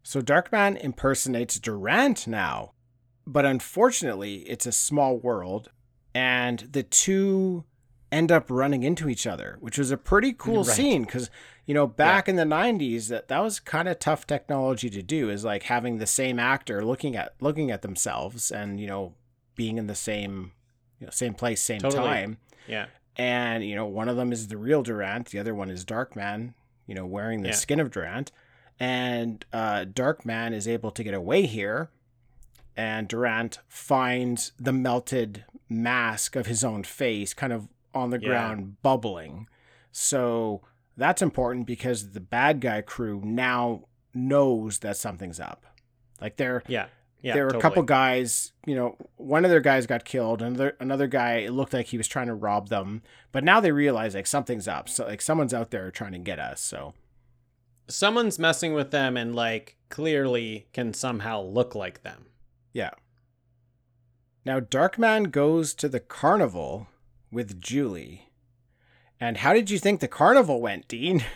[0.03, 2.73] So Darkman impersonates Durant now,
[3.25, 5.69] but unfortunately, it's a small world,
[6.13, 7.65] and the two
[8.11, 10.75] end up running into each other, which was a pretty cool Right.
[10.75, 11.29] scene because
[11.67, 15.29] you know back in the 90s that that was kind of tough technology to do
[15.29, 19.13] is like having the same actor looking at looking at themselves and you know
[19.55, 20.53] being in the same
[20.99, 22.03] you know same place same Totally.
[22.07, 22.37] time
[22.67, 25.85] Yeah, and you know one of them is the real Durant, the other one is
[25.85, 26.53] Darkman,
[26.87, 27.55] you know, wearing the Yeah.
[27.55, 28.31] skin of Durant,
[28.79, 31.89] and uh, Darkman is able to get away here,
[32.75, 38.25] and Durant finds the melted mask of his own face, kind of on the Yeah.
[38.29, 39.47] ground, bubbling.
[39.91, 40.61] So
[40.97, 43.83] that's important because the bad guy crew now
[44.13, 45.65] knows that something's up.
[46.19, 46.87] Like they're yeah,
[47.21, 47.33] yeah.
[47.35, 47.59] there were totally.
[47.59, 51.51] a couple guys, you know, one of their guys got killed, another another guy it
[51.51, 54.89] looked like he was trying to rob them, but now they realize like something's up.
[54.89, 56.59] So like someone's out there trying to get us.
[56.61, 56.93] So
[57.89, 62.25] Someone's messing with them and like clearly can somehow look like them.
[62.73, 62.91] yeah.
[64.45, 66.87] Now Darkman goes to the carnival
[67.31, 68.26] with Julie.
[69.19, 71.23] And how did you think the carnival went, Dean?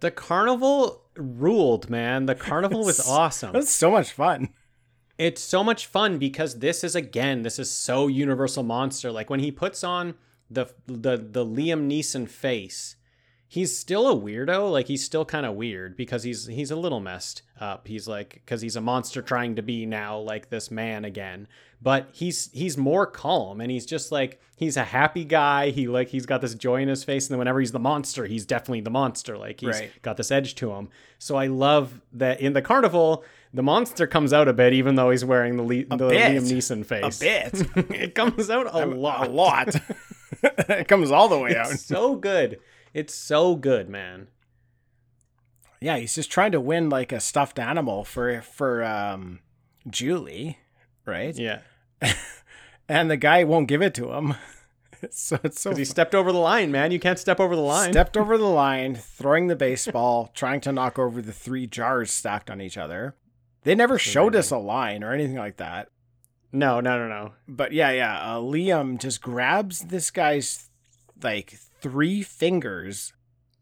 [0.00, 2.26] The carnival ruled, man.
[2.26, 3.54] The carnival was awesome.
[3.54, 4.50] It was so much fun.
[5.18, 9.10] It's so much fun because this is again, this is so Universal Monster.
[9.10, 10.14] Like when he puts on
[10.48, 12.94] the the the Liam Neeson face,
[13.48, 14.70] he's still a weirdo.
[14.70, 17.88] Like he's still kind of weird because he's he's a little messed up.
[17.88, 21.48] He's like because he's a monster trying to be now like this man again.
[21.80, 25.70] But he's he's more calm and he's just like he's a happy guy.
[25.70, 28.26] He like he's got this joy in his face, and then whenever he's the monster,
[28.26, 29.38] he's definitely the monster.
[29.38, 29.90] Like he's Right.
[30.02, 30.88] got this edge to him.
[31.18, 33.24] So I love that in the carnival.
[33.54, 36.08] The monster comes out a bit, even though he's wearing the, Le- the.
[36.10, 37.20] Liam Neeson face.
[37.20, 37.90] A bit.
[37.94, 39.28] it comes out a lot.
[39.28, 39.74] A lot.
[40.42, 41.68] it comes all the way out.
[41.68, 42.58] So good.
[42.92, 44.28] It's so good, man.
[45.80, 49.40] Yeah, he's just trying to win like a stuffed animal for for um
[49.88, 50.58] Julie,
[51.08, 51.34] right?
[51.36, 51.60] Yeah.
[52.88, 54.34] And the guy won't give it to him.
[55.10, 56.90] so it's so Because he stepped over the line, man.
[56.90, 57.92] You can't step over the line.
[57.92, 62.50] stepped over the line, throwing the baseball, trying to knock over the three jars stacked
[62.50, 63.14] on each other.
[63.64, 65.90] They never showed us a line or anything like that.
[66.50, 67.32] No, no, no, no.
[67.46, 70.70] But yeah, yeah, uh, Liam just grabs this guy's
[71.22, 73.12] like three fingers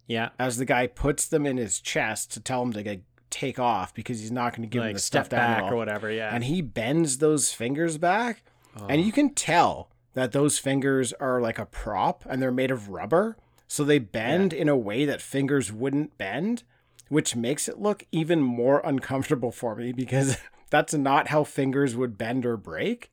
[0.06, 0.28] Yeah.
[0.38, 3.94] as the guy puts them in his chest to tell him to like, take off
[3.94, 5.74] because he's not going to give him Like the step back animal.
[5.74, 6.10] or whatever.
[6.10, 6.34] Yeah.
[6.34, 8.42] and he bends those fingers back
[8.78, 8.86] Oh.
[8.88, 12.88] and you can tell that those fingers are like a prop and they're made of
[12.90, 13.36] rubber
[13.68, 16.62] so they bend in a way that fingers wouldn't bend
[17.08, 20.36] which makes it look even more uncomfortable for me because
[20.70, 23.10] that's not how fingers would bend or break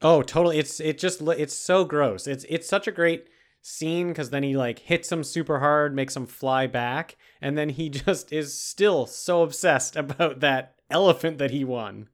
[0.00, 0.58] Oh, totally.
[0.60, 2.28] It's it just it's so gross.
[2.28, 3.26] It's it's such a great
[3.62, 7.68] scene because then he like hits him super hard, makes him fly back, and then
[7.70, 12.08] he just is still so obsessed about that elephant that he won.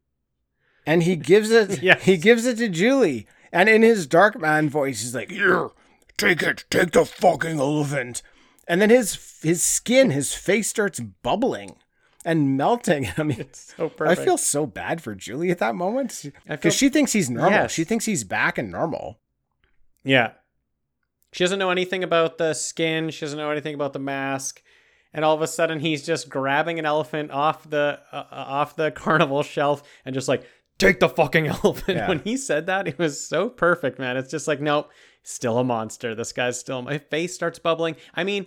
[0.86, 2.02] and he gives it Yes.
[2.04, 5.70] he gives it to Julie and in his dark man voice he's like here
[6.16, 8.20] take it take the fucking elephant
[8.66, 11.76] and then his his skin his face starts bubbling
[12.24, 14.20] and melting I mean It's so perfect.
[14.20, 17.52] I feel so bad for Julie at that moment because she thinks he's normal.
[17.60, 17.70] Yes.
[17.72, 19.20] She thinks he's back and normal.
[20.02, 20.32] Yeah.
[21.34, 23.10] She doesn't know anything about the skin.
[23.10, 24.62] She doesn't know anything about the mask.
[25.12, 28.76] And all of a sudden, he's just grabbing an elephant off the uh, uh, off
[28.76, 30.46] the carnival shelf and just like
[30.78, 31.98] take the fucking elephant.
[31.98, 32.06] Yeah.
[32.06, 34.16] When he said that, it was so perfect, man.
[34.16, 34.92] It's just like nope,
[35.24, 36.14] still a monster.
[36.14, 36.82] This guy's still.
[36.82, 37.96] My face starts bubbling.
[38.14, 38.46] I mean,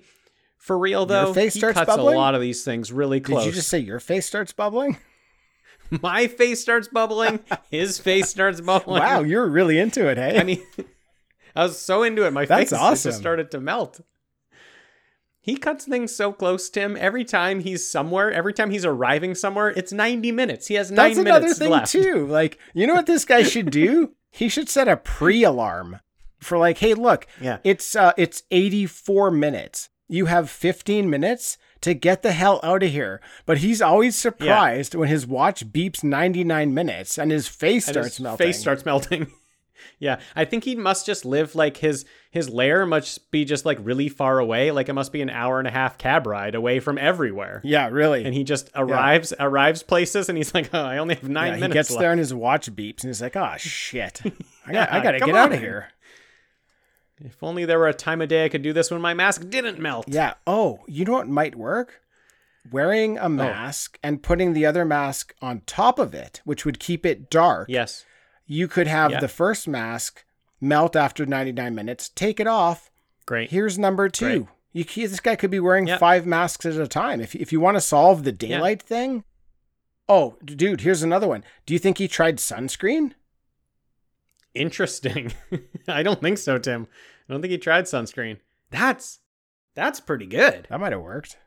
[0.58, 2.16] for real though, face he starts cuts bubbling?
[2.16, 3.44] a lot of these things really close.
[3.44, 4.96] Did you just say your face starts bubbling?
[6.02, 7.42] My face starts bubbling.
[7.70, 9.04] His face starts bubbling.
[9.04, 10.40] Wow, you're really into it, hey?
[10.40, 10.62] I mean,
[11.58, 12.32] I was so into it.
[12.32, 13.10] My That's face awesome.
[13.10, 14.00] just started to melt.
[15.40, 16.98] He cuts things so close, Tim.
[16.98, 20.68] Every time he's somewhere, every time he's arriving somewhere, it's 90 minutes.
[20.68, 21.92] He has nine that's another minutes thing left.
[21.92, 22.28] too.
[22.30, 24.14] Like, you know what this guy should do?
[24.30, 26.00] he should set a pre-alarm
[26.40, 27.58] for like, hey, look, Yeah.
[27.64, 29.90] it's uh it's 84 minutes.
[30.10, 33.20] You have 15 minutes to get the hell out of here.
[33.46, 38.18] But he's always surprised when his watch beeps 99 minutes and his face And starts
[38.18, 38.46] his melting.
[38.48, 39.32] Face starts melting.
[40.00, 43.78] yeah, I think he must just live like his his lair must be just like
[43.82, 44.72] really far away.
[44.72, 47.62] Like it must be an hour and a half cab ride away from everywhere.
[47.64, 48.24] yeah, really.
[48.26, 51.56] And he just arrives arrives places, and he's like, "Oh, I only have nine yeah,
[51.56, 54.22] he minutes gets left." there and his watch beeps and he's like, "Oh shit,
[54.66, 55.90] I got I got to get out of here."
[57.20, 59.50] If only there were a time of day I could do this when my mask
[59.50, 60.06] didn't melt.
[60.08, 60.36] Yeah.
[60.46, 62.02] Oh, you know what might work?
[62.72, 63.24] Wearing Oh.
[63.26, 67.30] a mask and putting the other mask on top of it, which would keep it
[67.30, 67.70] dark.
[67.70, 68.06] Yes.
[68.48, 69.20] You could have Yeah.
[69.20, 70.26] the first mask
[70.60, 72.90] melt after 99 minutes, take it off.
[73.26, 73.50] Great.
[73.52, 74.48] Here's number two.
[74.74, 75.98] You, this guy could be wearing Yeah.
[75.98, 77.20] five masks at a time.
[77.22, 79.24] If, if you want to solve the daylight thing.
[80.10, 81.44] Oh, dude, here's another one.
[81.66, 83.14] Do you think he tried sunscreen?
[84.54, 85.34] Interesting.
[85.88, 86.88] I don't think so, Tim.
[87.28, 88.40] I don't think he tried sunscreen.
[88.72, 89.20] That's
[89.76, 90.68] that's pretty good.
[90.70, 91.38] That might have worked.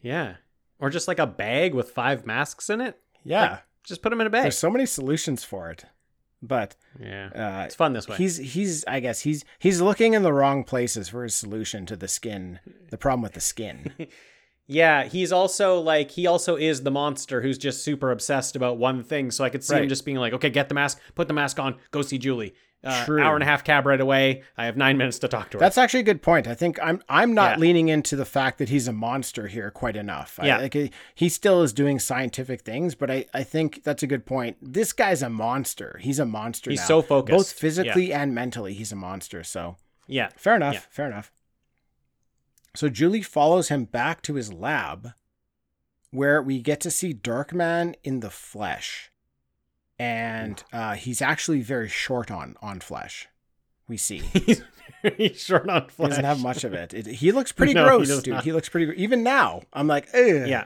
[0.00, 0.36] Yeah.
[0.78, 2.98] Or just like a bag with five masks in it.
[3.24, 3.50] Yeah.
[3.50, 4.42] Like, just put them in a bag.
[4.42, 5.84] There's so many solutions for it.
[6.42, 7.30] But yeah.
[7.34, 8.16] uh, It's fun this way.
[8.16, 11.96] He's he's I guess he's he's looking in the wrong places for his solution to
[11.96, 12.60] the skin.
[12.90, 13.92] The problem with the skin.
[14.70, 19.02] yeah, he's also like he also is the monster who's just super obsessed about one
[19.02, 19.30] thing.
[19.32, 21.58] So I could see him just being like, "Okay, get the mask, put the mask
[21.58, 23.22] on, go see Julie." Uh, True.
[23.22, 24.42] hour and a half cab right away.
[24.56, 25.60] I have nine minutes to talk to her.
[25.60, 26.46] That's actually a good point.
[26.46, 27.60] I think I'm I'm not Yeah.
[27.60, 30.38] leaning into the fact that he's a monster here quite enough.
[30.40, 30.58] I- Yeah.
[30.58, 34.56] like he- still is doing scientific things, but I, I think that's a good point.
[34.62, 35.98] This guy's a monster.
[36.00, 36.70] He's a monster.
[36.70, 36.86] He's now.
[36.86, 37.36] so focused.
[37.36, 38.72] both physically and mentally.
[38.72, 39.44] He's a monster.
[39.44, 40.30] So yeah.
[40.36, 40.74] fair enough.
[40.74, 40.80] Yeah.
[40.90, 41.30] Fair enough.
[42.74, 45.12] So Julie follows him back to his lab,
[46.10, 49.10] where we get to see Darkman in the flesh,
[49.98, 53.28] and uh, he's actually very short on on flesh.
[53.88, 54.18] We see.
[54.46, 54.62] He's
[55.02, 56.08] very short on He flesh.
[56.10, 56.94] doesn't have much of it.
[56.94, 58.34] it he looks pretty No, gross, does dude.
[58.34, 58.44] not.
[58.44, 58.92] He looks pretty.
[59.02, 60.46] Even now, I'm like, Ugh.
[60.46, 60.64] Yeah.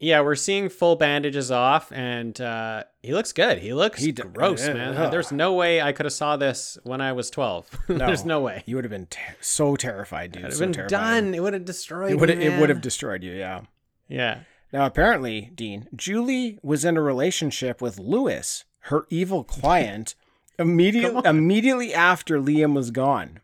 [0.00, 3.58] Yeah, we're seeing full bandages off, and uh, he looks good.
[3.58, 5.10] He looks He d- gross, man.
[5.10, 7.68] There's no way I could have saw this when I was 12.
[7.88, 8.62] There's no way.
[8.64, 10.44] You would have been ter- so terrified, dude.
[10.44, 10.96] It would so have been terrified.
[10.96, 11.34] done.
[11.34, 12.12] It would have destroyed.
[12.12, 13.32] It would it would have destroyed you.
[13.32, 13.62] Yeah.
[14.08, 14.40] Yeah.
[14.72, 20.14] Now, apparently, Dean, Julie was in a relationship with Louis, her evil client,
[20.60, 23.40] immediately immediately after Liam was gone.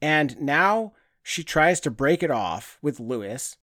[0.00, 3.56] And now she tries to break it off with Louis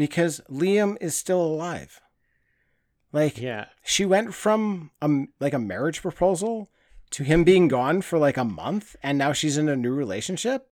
[0.00, 2.00] because Liam is still alive.
[3.12, 3.66] Like Yeah.
[3.84, 5.08] she went from a,
[5.40, 6.70] like a marriage proposal
[7.10, 10.70] to him being gone for like a month and now she's in a new relationship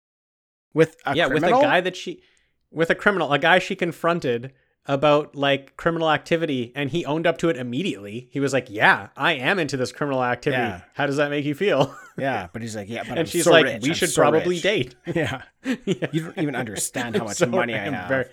[0.74, 1.51] with a yeah, criminal?
[1.59, 2.21] with a guy that she,
[2.69, 4.51] with a criminal, a guy she confronted
[4.86, 8.28] about like criminal activity, and he owned up to it immediately.
[8.32, 10.61] He was like, "Yeah, I am into this criminal activity.
[10.63, 10.82] Yeah.
[10.93, 13.45] How does that make you feel?" Yeah, but he's like, yeah, but and I'm she's
[13.45, 13.84] so like, rich.
[13.84, 15.43] "We I'm should so probably rich." date." Yeah.
[15.86, 16.07] Yeah.
[16.11, 18.09] You don't even understand how much so- money I have.
[18.09, 18.26] very-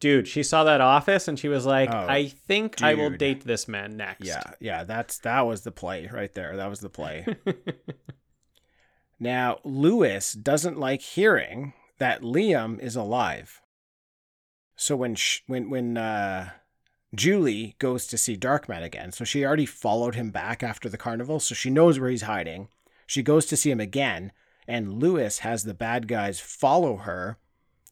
[0.00, 3.44] Dude, she saw that office and she was like, Oh, "I think I will date
[3.44, 6.56] this man next." Yeah, yeah, that's that was the play right there.
[6.56, 7.26] That was the play.
[9.20, 13.60] now, Louis doesn't like hearing that Liam is alive.
[14.76, 16.50] So when sh- when when uh
[17.14, 21.40] Julie goes to see Darkman again, so she already followed him back after the carnival,
[21.40, 22.68] so she knows where he's hiding.
[23.06, 24.32] She goes to see him again,
[24.66, 27.36] and Louis has the bad guys follow her,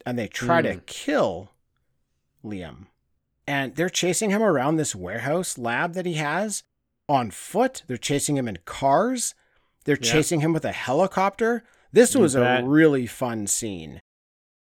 [0.06, 0.78] and they try to Hmm.
[0.86, 1.50] kill
[2.44, 2.86] Liam.
[3.46, 6.62] And they're chasing him around this warehouse lab that he has
[7.08, 7.82] on foot.
[7.86, 9.34] They're chasing him in cars.
[9.84, 10.12] They're Yeah.
[10.12, 11.64] chasing him with a helicopter.
[11.92, 14.00] This was a really fun scene.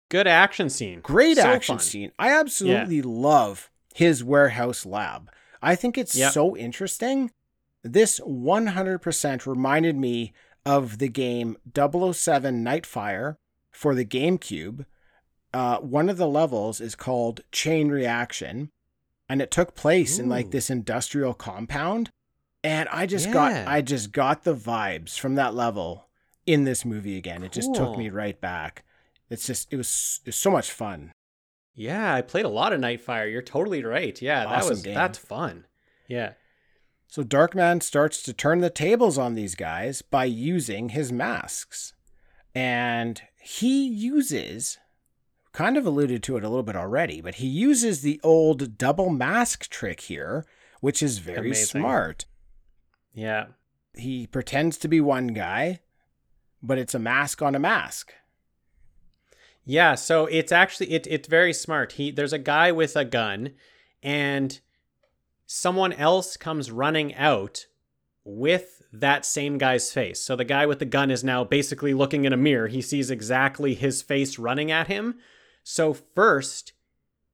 [0.09, 1.01] Good action scene.
[1.01, 1.85] Great So action fun.
[1.85, 2.11] scene.
[2.17, 5.29] I absolutely love his warehouse lab.
[5.61, 6.31] I think it's Yep.
[6.31, 7.31] so interesting.
[7.83, 10.33] This 100% reminded me
[10.65, 13.35] of the game 007 Nightfire
[13.71, 14.85] for the GameCube.
[15.53, 18.71] Uh, one of the levels is called Chain Reaction,
[19.29, 22.11] and it took place in like this industrial compound.
[22.63, 26.07] And I just got I just got the vibes from that level
[26.45, 27.43] in this movie again.
[27.43, 28.83] It just took me right back.
[29.29, 31.11] It's just it was, it was so much fun.
[31.75, 33.31] Yeah, I played a lot of Nightfire.
[33.31, 34.19] You're totally right.
[34.21, 34.95] Yeah, that was game.
[34.95, 35.65] that's fun.
[36.07, 36.33] Yeah.
[37.07, 41.93] So Darkman starts to turn the tables on these guys by using his masks.
[42.55, 44.77] And he uses,
[45.57, 49.09] kind of alluded to it a little bit already, but he uses the old double
[49.09, 50.45] mask trick here,
[50.81, 51.81] which is very Amazing.
[51.81, 52.25] smart.
[53.11, 53.47] Yeah.
[53.95, 55.79] He pretends to be one guy,
[56.61, 58.13] but it's a mask on a mask.
[59.65, 61.93] Yeah, so it's actually it it's very smart.
[61.93, 63.53] He there's a guy with a gun
[64.03, 64.59] and
[65.47, 67.65] someone else comes running out
[68.23, 70.21] with that same guy's face.
[70.21, 72.67] So the guy with the gun is now basically looking in a mirror.
[72.67, 75.15] He sees exactly his face running at him.
[75.69, 76.71] So first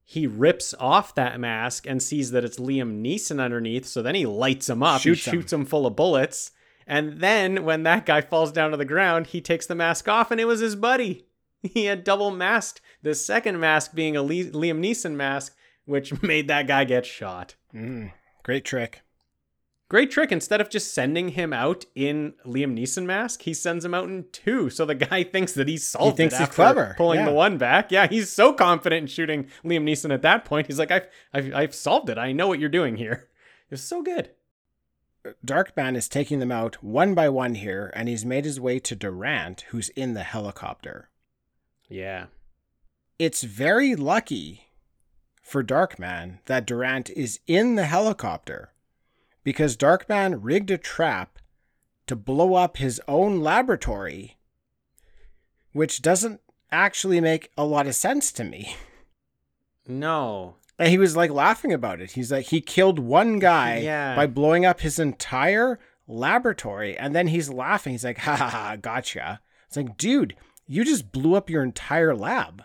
[0.04, 3.86] he rips off that mask and sees that it's Liam Neeson underneath.
[3.86, 5.02] So then he lights him up.
[5.02, 5.34] Shoots him.
[5.34, 6.50] shoots him full of bullets.
[6.88, 10.32] And then when that guy falls down to the ground, he takes the mask off
[10.32, 11.28] and it was his buddy.
[11.62, 12.82] He had double masked.
[13.04, 15.56] The second mask being a Liam Neeson mask,
[15.86, 17.56] which made that guy get shot.
[17.74, 18.12] Mm,
[18.42, 19.04] great trick.
[19.94, 20.32] Great trick.
[20.32, 24.26] Instead of just sending him out in Liam Neeson mask, he sends him out in
[24.32, 24.72] two.
[24.72, 27.28] So the guy thinks that he's solved He thinks it he's clever, pulling yeah.
[27.28, 27.92] the one back.
[27.92, 30.66] Yeah, he's so confident in shooting Liam Neeson at that point.
[30.66, 32.18] He's like, I've, I've, I've solved it.
[32.18, 33.30] I know what you're doing here.
[33.70, 34.30] It was so good.
[35.44, 38.96] Darkman is taking them out one by one here, and he's made his way to
[38.96, 41.10] Durant, who's in the helicopter.
[41.88, 42.26] Yeah.
[43.18, 44.70] it's very lucky
[45.42, 48.73] for Darkman that Durant is in the helicopter
[49.44, 51.40] because Darkman rigged a trap
[52.08, 54.38] to blow up his own laboratory,
[55.72, 56.42] which doesn't
[56.72, 58.76] actually make a lot of sense to me.
[59.88, 60.56] No.
[60.80, 62.12] And he was like laughing about it.
[62.12, 64.16] He's like, he killed one guy Yeah.
[64.16, 65.78] by blowing up his entire
[66.08, 66.98] laboratory.
[66.98, 67.92] And then he's laughing.
[67.92, 69.42] He's like, ha ha ha, gotcha.
[69.68, 70.36] It's like, dude,
[70.66, 72.64] you just blew up your entire lab.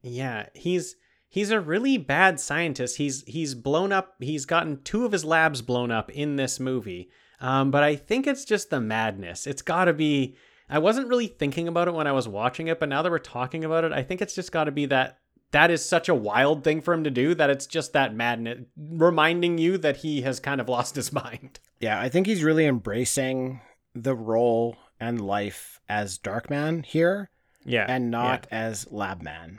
[0.00, 0.94] Yeah, he's
[1.32, 2.98] he's a really bad scientist.
[2.98, 4.14] He's he's blown up.
[4.20, 7.10] He's gotten two of his labs blown up in this movie.
[7.40, 9.48] Um, but I think it's just the madness.
[9.48, 10.36] It's got to be.
[10.68, 13.18] I wasn't really thinking about it when I was watching it, but now that we're
[13.18, 15.18] talking about it, I think it's just got to be that
[15.50, 18.60] that is such a wild thing for him to do that it's just that madness,
[18.76, 21.58] reminding you that he has kind of lost his mind.
[21.80, 23.60] Yeah, I think he's really embracing
[23.94, 27.28] the role and life as Darkman here
[27.64, 29.58] Yeah, and not as Labman.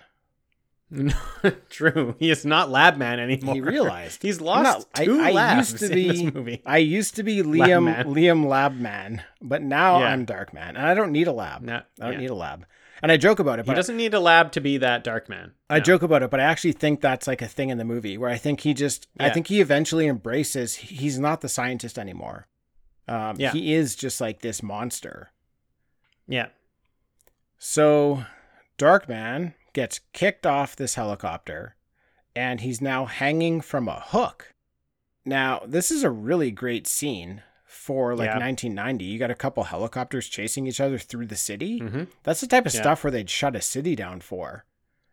[0.93, 1.51] Yeah.
[1.69, 2.15] true.
[2.19, 3.55] He is not Lab Man anymore.
[3.55, 4.21] He realized.
[4.21, 6.61] he's lost not- I- two I labs used to in this be- movie.
[6.65, 8.05] I used to be Liam Labman.
[8.05, 10.07] Liam Labman, but now Yeah.
[10.07, 11.61] I'm Dark Man, and I don't need a lab.
[11.63, 12.19] No, I don't yeah.
[12.19, 12.65] need a lab.
[13.01, 15.27] And I joke about it, But He doesn't need a lab to be that dark
[15.27, 15.51] man.
[15.69, 15.83] I No.
[15.83, 18.29] joke about it, but I actually think that's like a thing in the movie where
[18.29, 22.47] I think he just, I think he eventually embraces he's not the scientist anymore.
[23.09, 23.51] Um, Yeah.
[23.51, 25.31] He is just like this monster.
[26.29, 26.47] Yeah.
[27.57, 28.23] So
[28.77, 31.75] Darkman gets kicked off this helicopter
[32.35, 34.53] and he's now hanging from a hook.
[35.25, 38.37] Now, this is a really great scene for like Yeah.
[38.39, 39.05] 1990.
[39.05, 41.79] You got a couple helicopters chasing each other through the city.
[41.79, 42.81] hmm That's the type of Yeah.
[42.81, 44.65] stuff where they'd shut a city down for.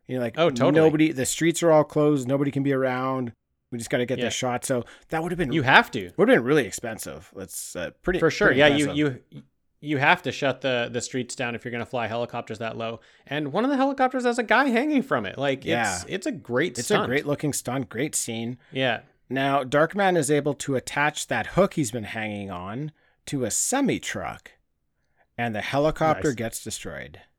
[0.07, 0.73] You're like, Oh, totally.
[0.73, 2.27] Nobody, the streets are all closed.
[2.27, 3.33] Nobody can be around.
[3.71, 4.25] We just got to get Yeah.
[4.25, 4.65] this shot.
[4.65, 6.11] So that would have been You have to.
[6.17, 7.31] would have been really expensive.
[7.37, 8.49] That's uh, pretty For sure.
[8.49, 8.97] pretty Yeah, impressive.
[8.97, 9.43] you you
[9.81, 12.77] you have to shut the the streets down if you're going to fly helicopters that
[12.77, 13.01] low.
[13.27, 15.39] And one of the helicopters has a guy hanging from it.
[15.39, 15.95] Like Yeah.
[15.97, 17.05] it's it's a great It's stunt.
[17.05, 17.89] a great looking stunt.
[17.89, 18.59] Great scene.
[18.73, 19.01] Yeah.
[19.29, 22.91] Now, Darkman is able to attach that hook he's been hanging on
[23.27, 24.51] to a semi truck,
[25.39, 26.37] and the helicopter Nice.
[26.37, 27.21] gets destroyed.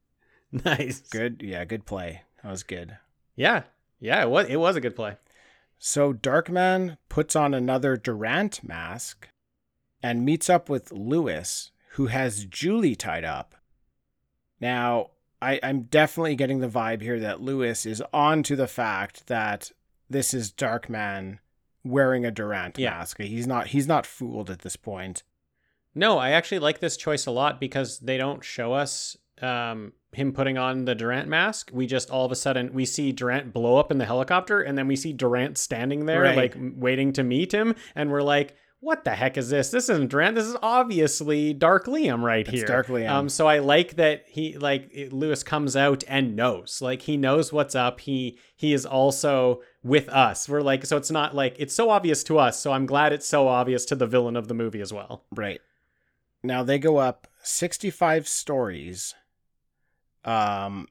[0.65, 0.99] Nice.
[1.09, 2.23] Good, yeah, good play.
[2.43, 2.97] That was good.
[3.37, 3.63] Yeah.
[4.01, 5.15] Yeah, it was it was a good play.
[5.79, 9.29] So Darkman puts on another Durant mask
[10.03, 13.55] and meets up with Louis, who has Julie tied up.
[14.59, 15.11] Now,
[15.41, 19.71] I, I'm definitely getting the vibe here that Louis is on to the fact that
[20.09, 21.39] this is Darkman
[21.83, 22.91] wearing a Durant Yeah.
[22.91, 23.19] mask.
[23.19, 25.23] He's not he's not fooled at this point.
[25.95, 30.31] No, I actually like this choice a lot because they don't show us um, him
[30.31, 31.71] putting on the Durant mask.
[31.73, 34.77] We just all of a sudden we see Durant blow up in the helicopter, and
[34.77, 36.37] then we see Durant standing there, Right.
[36.37, 39.69] like waiting to meet him, and we're like, "What the heck is this?
[39.69, 40.35] This isn't Durant.
[40.35, 43.09] This is obviously Dark Liam right It's here." Dark Liam.
[43.09, 47.53] Um, so I like that he like Louis comes out and knows, like he knows
[47.53, 48.01] what's up.
[48.01, 50.49] He he is also with us.
[50.49, 52.59] We're like, so it's not like it's so obvious to us.
[52.59, 55.23] So I'm glad it's so obvious to the villain of the movie as well.
[55.31, 55.61] Right.
[56.43, 59.15] Now they go up 65 stories
[60.25, 60.87] um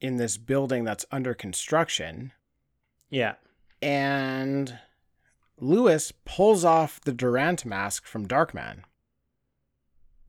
[0.00, 2.32] in this building that's under construction
[3.10, 3.34] Yeah.
[3.80, 4.78] and
[5.58, 8.80] Louis pulls off the Durant mask from Darkman.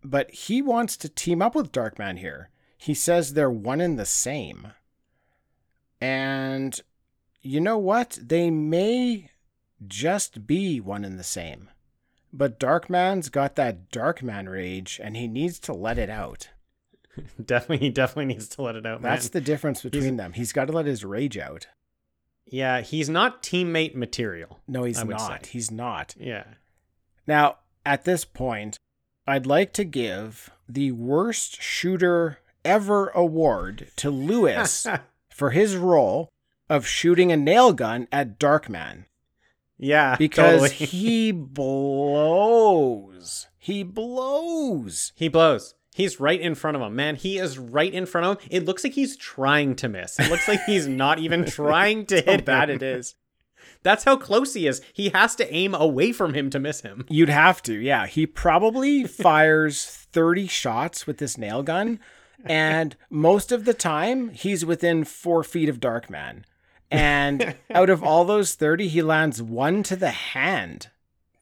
[0.03, 2.49] But he wants to team up with Darkman here.
[2.77, 4.73] He says they're one and the same.
[5.99, 6.79] And
[7.41, 8.19] you know what?
[8.21, 9.31] They may
[9.87, 11.69] just be one and the same.
[12.31, 16.49] But Darkman's got that Darkman rage and he needs to let it out.
[17.43, 19.01] Definitely, he definitely needs to let it out.
[19.01, 19.31] That's man.
[19.31, 20.33] the difference between them.
[20.33, 21.67] He's got to let his rage out.
[22.45, 22.81] Yeah.
[22.81, 24.59] He's not teammate material.
[24.67, 25.45] No, he's not.
[25.45, 25.51] say.
[25.51, 26.15] He's not.
[26.19, 26.45] Yeah.
[27.27, 28.77] Now, at this point,
[29.27, 34.87] I'd like to give the worst shooter ever award to Louis
[35.29, 36.29] for his role
[36.69, 39.05] of shooting a nail gun at Darkman
[39.77, 40.15] yeah.
[40.17, 40.85] because totally.
[40.85, 42.67] he blows.
[43.57, 45.11] He blows.
[45.15, 45.73] he blows.
[45.95, 47.15] He's right in front of him, man.
[47.15, 48.49] He is right in front of him.
[48.51, 50.19] It looks like he's trying to miss.
[50.19, 52.41] It looks like he's not even trying to hit.
[52.41, 53.15] How bad it is.
[53.81, 54.81] That's how close he is.
[54.91, 57.05] He has to aim away from him to miss him.
[57.07, 58.07] You'd have to, yeah.
[58.07, 62.01] He probably fires 30 shots with this nail gun,
[62.43, 66.43] and most of the time, he's within four feet of Darkman.
[66.91, 70.89] And out of all those 30, he lands one to the hand.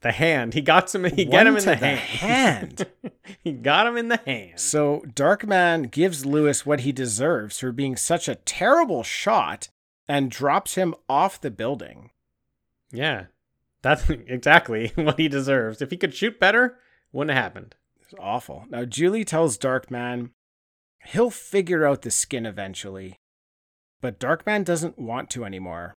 [0.04, 0.54] The hand.
[0.54, 1.06] He got some.
[1.06, 2.80] He got him in the, the hand.
[2.80, 2.86] hand.
[3.43, 4.60] he got him in the hand.
[4.60, 9.70] So Darkman gives Louis what he deserves for being such a terrible shot
[10.06, 12.10] and drops him off the building.
[12.91, 13.28] Yeah,
[13.82, 15.82] that's exactly what he deserves.
[15.82, 16.78] If he could shoot better,
[17.14, 17.76] wouldn't have happened.
[18.01, 18.66] It's awful.
[18.70, 20.32] Now, Julie tells Darkman
[21.06, 23.16] he'll figure out the skin eventually,
[24.01, 25.93] but Darkman doesn't want to anymore.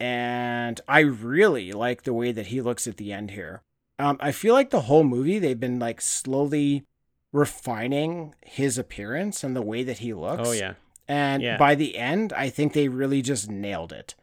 [0.00, 3.62] And I really like the way that he looks at the end here.
[3.98, 6.84] Um, I feel like the whole movie, they've been like slowly
[7.32, 10.48] refining his appearance and the way that he looks.
[10.48, 10.74] Oh yeah,
[11.08, 11.56] And Yeah.
[11.56, 14.14] by the end, I think they really just nailed it.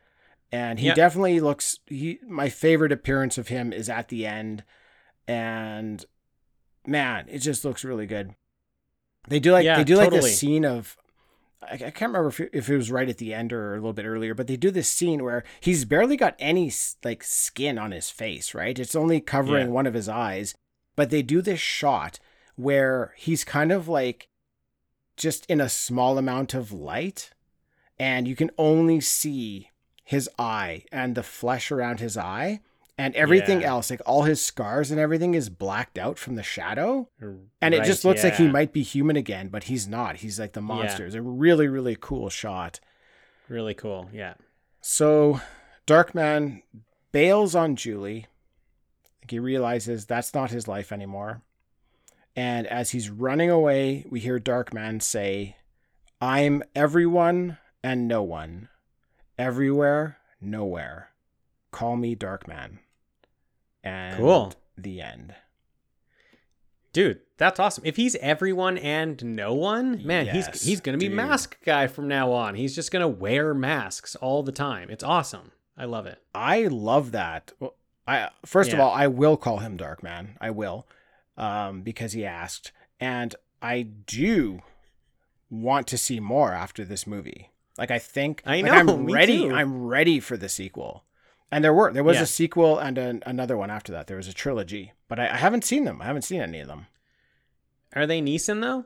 [0.52, 0.94] And he Yeah.
[0.94, 4.64] definitely looks he my favorite appearance of him is at the end.
[5.28, 6.06] And
[6.86, 8.34] man, it just looks really good.
[9.28, 10.30] They do like Yeah, they do like totally.
[10.30, 10.96] this scene of
[11.72, 13.94] I, can't remember if it, if it was right at the end or a little
[13.94, 16.72] bit earlier, but they do this scene where he's barely got any
[17.04, 18.78] like skin on his face, right?
[18.78, 19.74] It's only covering Yeah.
[19.74, 20.56] one of his eyes,
[20.96, 22.20] but they do this shot
[22.56, 24.28] where he's kind of like
[25.18, 27.32] just in a small amount of light
[27.98, 29.70] and you can only see
[30.04, 32.60] his eye and the flesh around his eye
[32.98, 33.70] and everything Yeah.
[33.72, 37.10] else like all his scars and everything is blacked out from the shadow
[37.62, 40.40] and it Right, just looks like he might be human again but he's not he's
[40.40, 40.68] like the Yeah.
[40.68, 42.80] monster it's a really really cool shot
[43.50, 44.10] Really cool.
[44.14, 44.36] Yeah.
[44.82, 45.42] so
[45.86, 46.64] darkman
[47.12, 48.28] bails on julie
[49.22, 51.42] like he realizes that's not his life anymore
[52.36, 55.58] and as he's running away we hear darkman say
[56.22, 58.70] I'm everyone and no one.
[59.38, 61.10] Everywhere, nowhere.
[61.76, 62.78] Call me Darkman.
[63.84, 64.54] And Cool.
[64.78, 65.36] the end.
[66.94, 67.84] Dude, that's awesome.
[67.86, 71.18] If he's everyone and no one, man, Yes, he's he's gonna be dude.
[71.18, 72.56] mask guy from now on.
[72.56, 74.90] He's just gonna wear masks all the time.
[74.90, 75.52] It's awesome.
[75.78, 76.20] I love it.
[76.34, 77.52] I love that.
[77.60, 77.76] Well,
[78.08, 80.38] I first of all, I will call him Darkman.
[80.40, 80.88] I will,
[81.36, 82.72] um, because he asked,
[83.02, 84.62] and I do
[85.50, 87.50] want to see more after this movie.
[87.78, 89.40] Like I think, I like, know, I'm ready.
[89.50, 89.54] too.
[89.54, 91.04] I'm ready for the sequel.
[91.52, 92.24] And there were there was Yeah.
[92.24, 94.08] a sequel and an, another one after that.
[94.08, 96.02] There was a trilogy, but I, I haven't seen them.
[96.02, 96.88] I haven't seen any of them.
[97.96, 98.86] Are they Neeson though?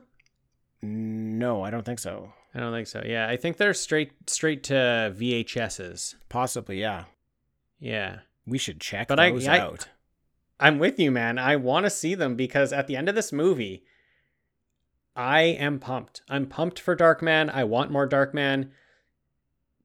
[0.82, 2.32] No, I don't think so.
[2.54, 3.02] I don't think so.
[3.04, 6.16] Yeah, I think they're straight straight to VHSs.
[6.28, 7.04] Possibly, yeah.
[7.78, 8.20] Yeah.
[8.46, 9.88] We should check But I- those I- out.
[10.62, 11.38] I'm with you, man.
[11.38, 13.82] I want to see them because at the end of this movie,
[15.16, 16.20] I am pumped.
[16.28, 17.50] I'm pumped for Darkman.
[17.52, 18.70] I want more Darkman.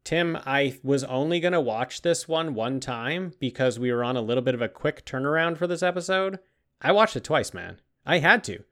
[0.06, 4.16] Tim, I was only going to watch this one one time because we were on
[4.16, 6.38] a little bit of a quick turnaround for this episode.
[6.80, 7.82] I watched it twice, man.
[8.06, 8.64] I had to.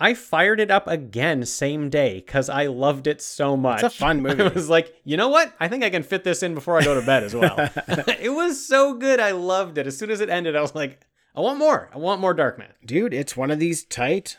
[0.00, 3.82] I fired it up again same day because I loved it so much.
[3.82, 4.42] It's a fun movie.
[4.44, 5.52] I was like, you know what?
[5.60, 7.56] I think I can fit this in before I go to bed as well.
[7.88, 9.20] it was so good.
[9.20, 9.86] I loved it.
[9.86, 11.00] As soon as it ended, I was like,
[11.36, 11.90] I want more.
[11.92, 12.72] I want more Darkman.
[12.82, 14.38] dude, it's one of these tight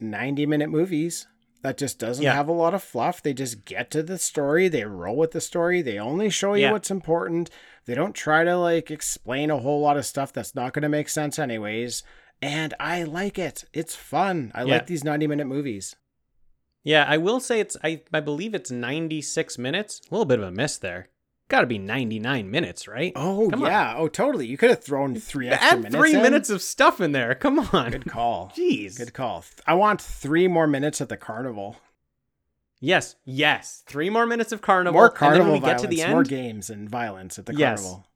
[0.00, 1.28] 90 minute movies
[1.66, 2.32] that just doesn't Yeah.
[2.34, 3.20] have a lot of fluff.
[3.20, 6.62] They just get to the story, they roll with the story, they only show you
[6.66, 6.72] Yeah.
[6.72, 7.50] what's important.
[7.86, 10.88] They don't try to like explain a whole lot of stuff that's not going to
[10.88, 12.04] make sense anyways.
[12.40, 13.64] And I like it.
[13.72, 14.52] It's fun.
[14.54, 14.74] I Yeah.
[14.74, 15.96] like these 90 minute movies.
[16.84, 17.76] Yeah, I will say it's.
[17.82, 20.00] I I believe it's 96 minutes.
[20.08, 21.08] A little bit of a miss there.
[21.48, 23.12] Got to be 99 minutes, right?
[23.14, 23.68] Oh, Come on.
[23.70, 23.94] yeah.
[23.96, 24.46] Oh, totally.
[24.48, 25.94] You could have thrown three extra Add minutes.
[25.94, 26.22] three in.
[26.22, 27.34] minutes of stuff in there.
[27.36, 27.92] Come on.
[27.92, 28.52] Good call.
[28.56, 28.98] Jeez.
[28.98, 29.44] Good call.
[29.66, 31.76] I want three more minutes at the carnival.
[32.80, 33.82] Yes, yes.
[33.86, 35.00] Three more minutes of carnival.
[35.00, 37.80] More carnival when we violence, get to the more games and violence at the Yes.
[37.82, 38.06] carnival.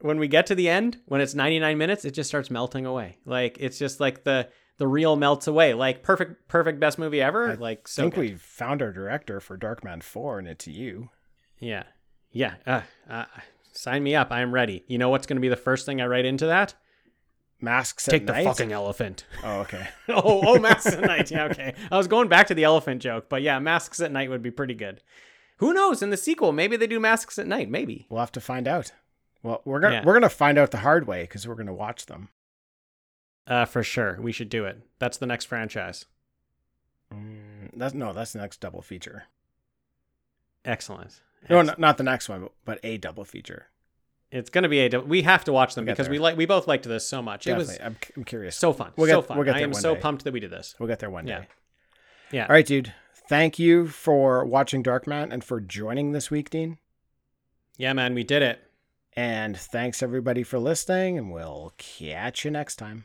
[0.00, 3.18] when we get to the end, when it's 99 minutes, it just starts melting away.
[3.24, 4.48] Like it's just like the
[4.78, 5.74] the real melts away.
[5.74, 7.50] Like perfect, perfect best movie ever.
[7.50, 8.02] I like so.
[8.02, 8.20] I think good.
[8.20, 11.10] we found our director for Darkman 4, and it's you.
[11.58, 11.84] Yeah.
[12.34, 12.54] Yeah.
[12.66, 13.24] Uh, uh,
[13.72, 14.30] sign me up.
[14.30, 14.84] I am ready.
[14.86, 16.74] You know what's going to be the first thing I write into that?
[17.60, 18.18] Masks at night.
[18.18, 18.44] Take the night?
[18.44, 19.24] fucking elephant.
[19.42, 19.88] Oh, okay.
[20.08, 21.30] oh, oh, masks at night.
[21.30, 21.74] Yeah, okay.
[21.90, 24.50] I was going back to the elephant joke, but yeah, masks at night would be
[24.50, 25.00] pretty good.
[25.58, 26.02] Who knows?
[26.02, 27.70] In the sequel, maybe they do masks at night.
[27.70, 28.06] Maybe.
[28.10, 28.92] We'll have to find out.
[29.42, 30.04] Well, we're gonna Yeah.
[30.04, 32.28] we're gonna find out the hard way because we're gonna watch them.
[33.46, 34.18] Uh, for sure.
[34.20, 34.80] We should do it.
[34.98, 36.06] That's the next franchise.
[37.12, 39.24] Mm, that's no, that's the next double feature.
[40.64, 41.20] Excellent.
[41.48, 43.66] No, not, not the next one, but, a double feature.
[44.30, 45.00] It's going to be a.
[45.00, 46.36] We have to watch them We'll because we like.
[46.36, 47.46] We both liked this so much.
[47.46, 48.56] It was I'm, I'm curious.
[48.56, 48.92] so fun.
[48.96, 49.36] We'll so fun.
[49.36, 50.00] we'll get I am so day.
[50.00, 50.74] pumped that we did this.
[50.78, 51.40] we'll get there one Yeah.
[51.40, 51.46] day.
[52.32, 52.42] Yeah.
[52.44, 52.92] All right, dude.
[53.28, 56.78] Thank you for watching Darkman and for joining this week, Dean.
[57.76, 58.60] Yeah, man, we did it.
[59.16, 63.04] And thanks everybody for listening, and we'll catch you next time.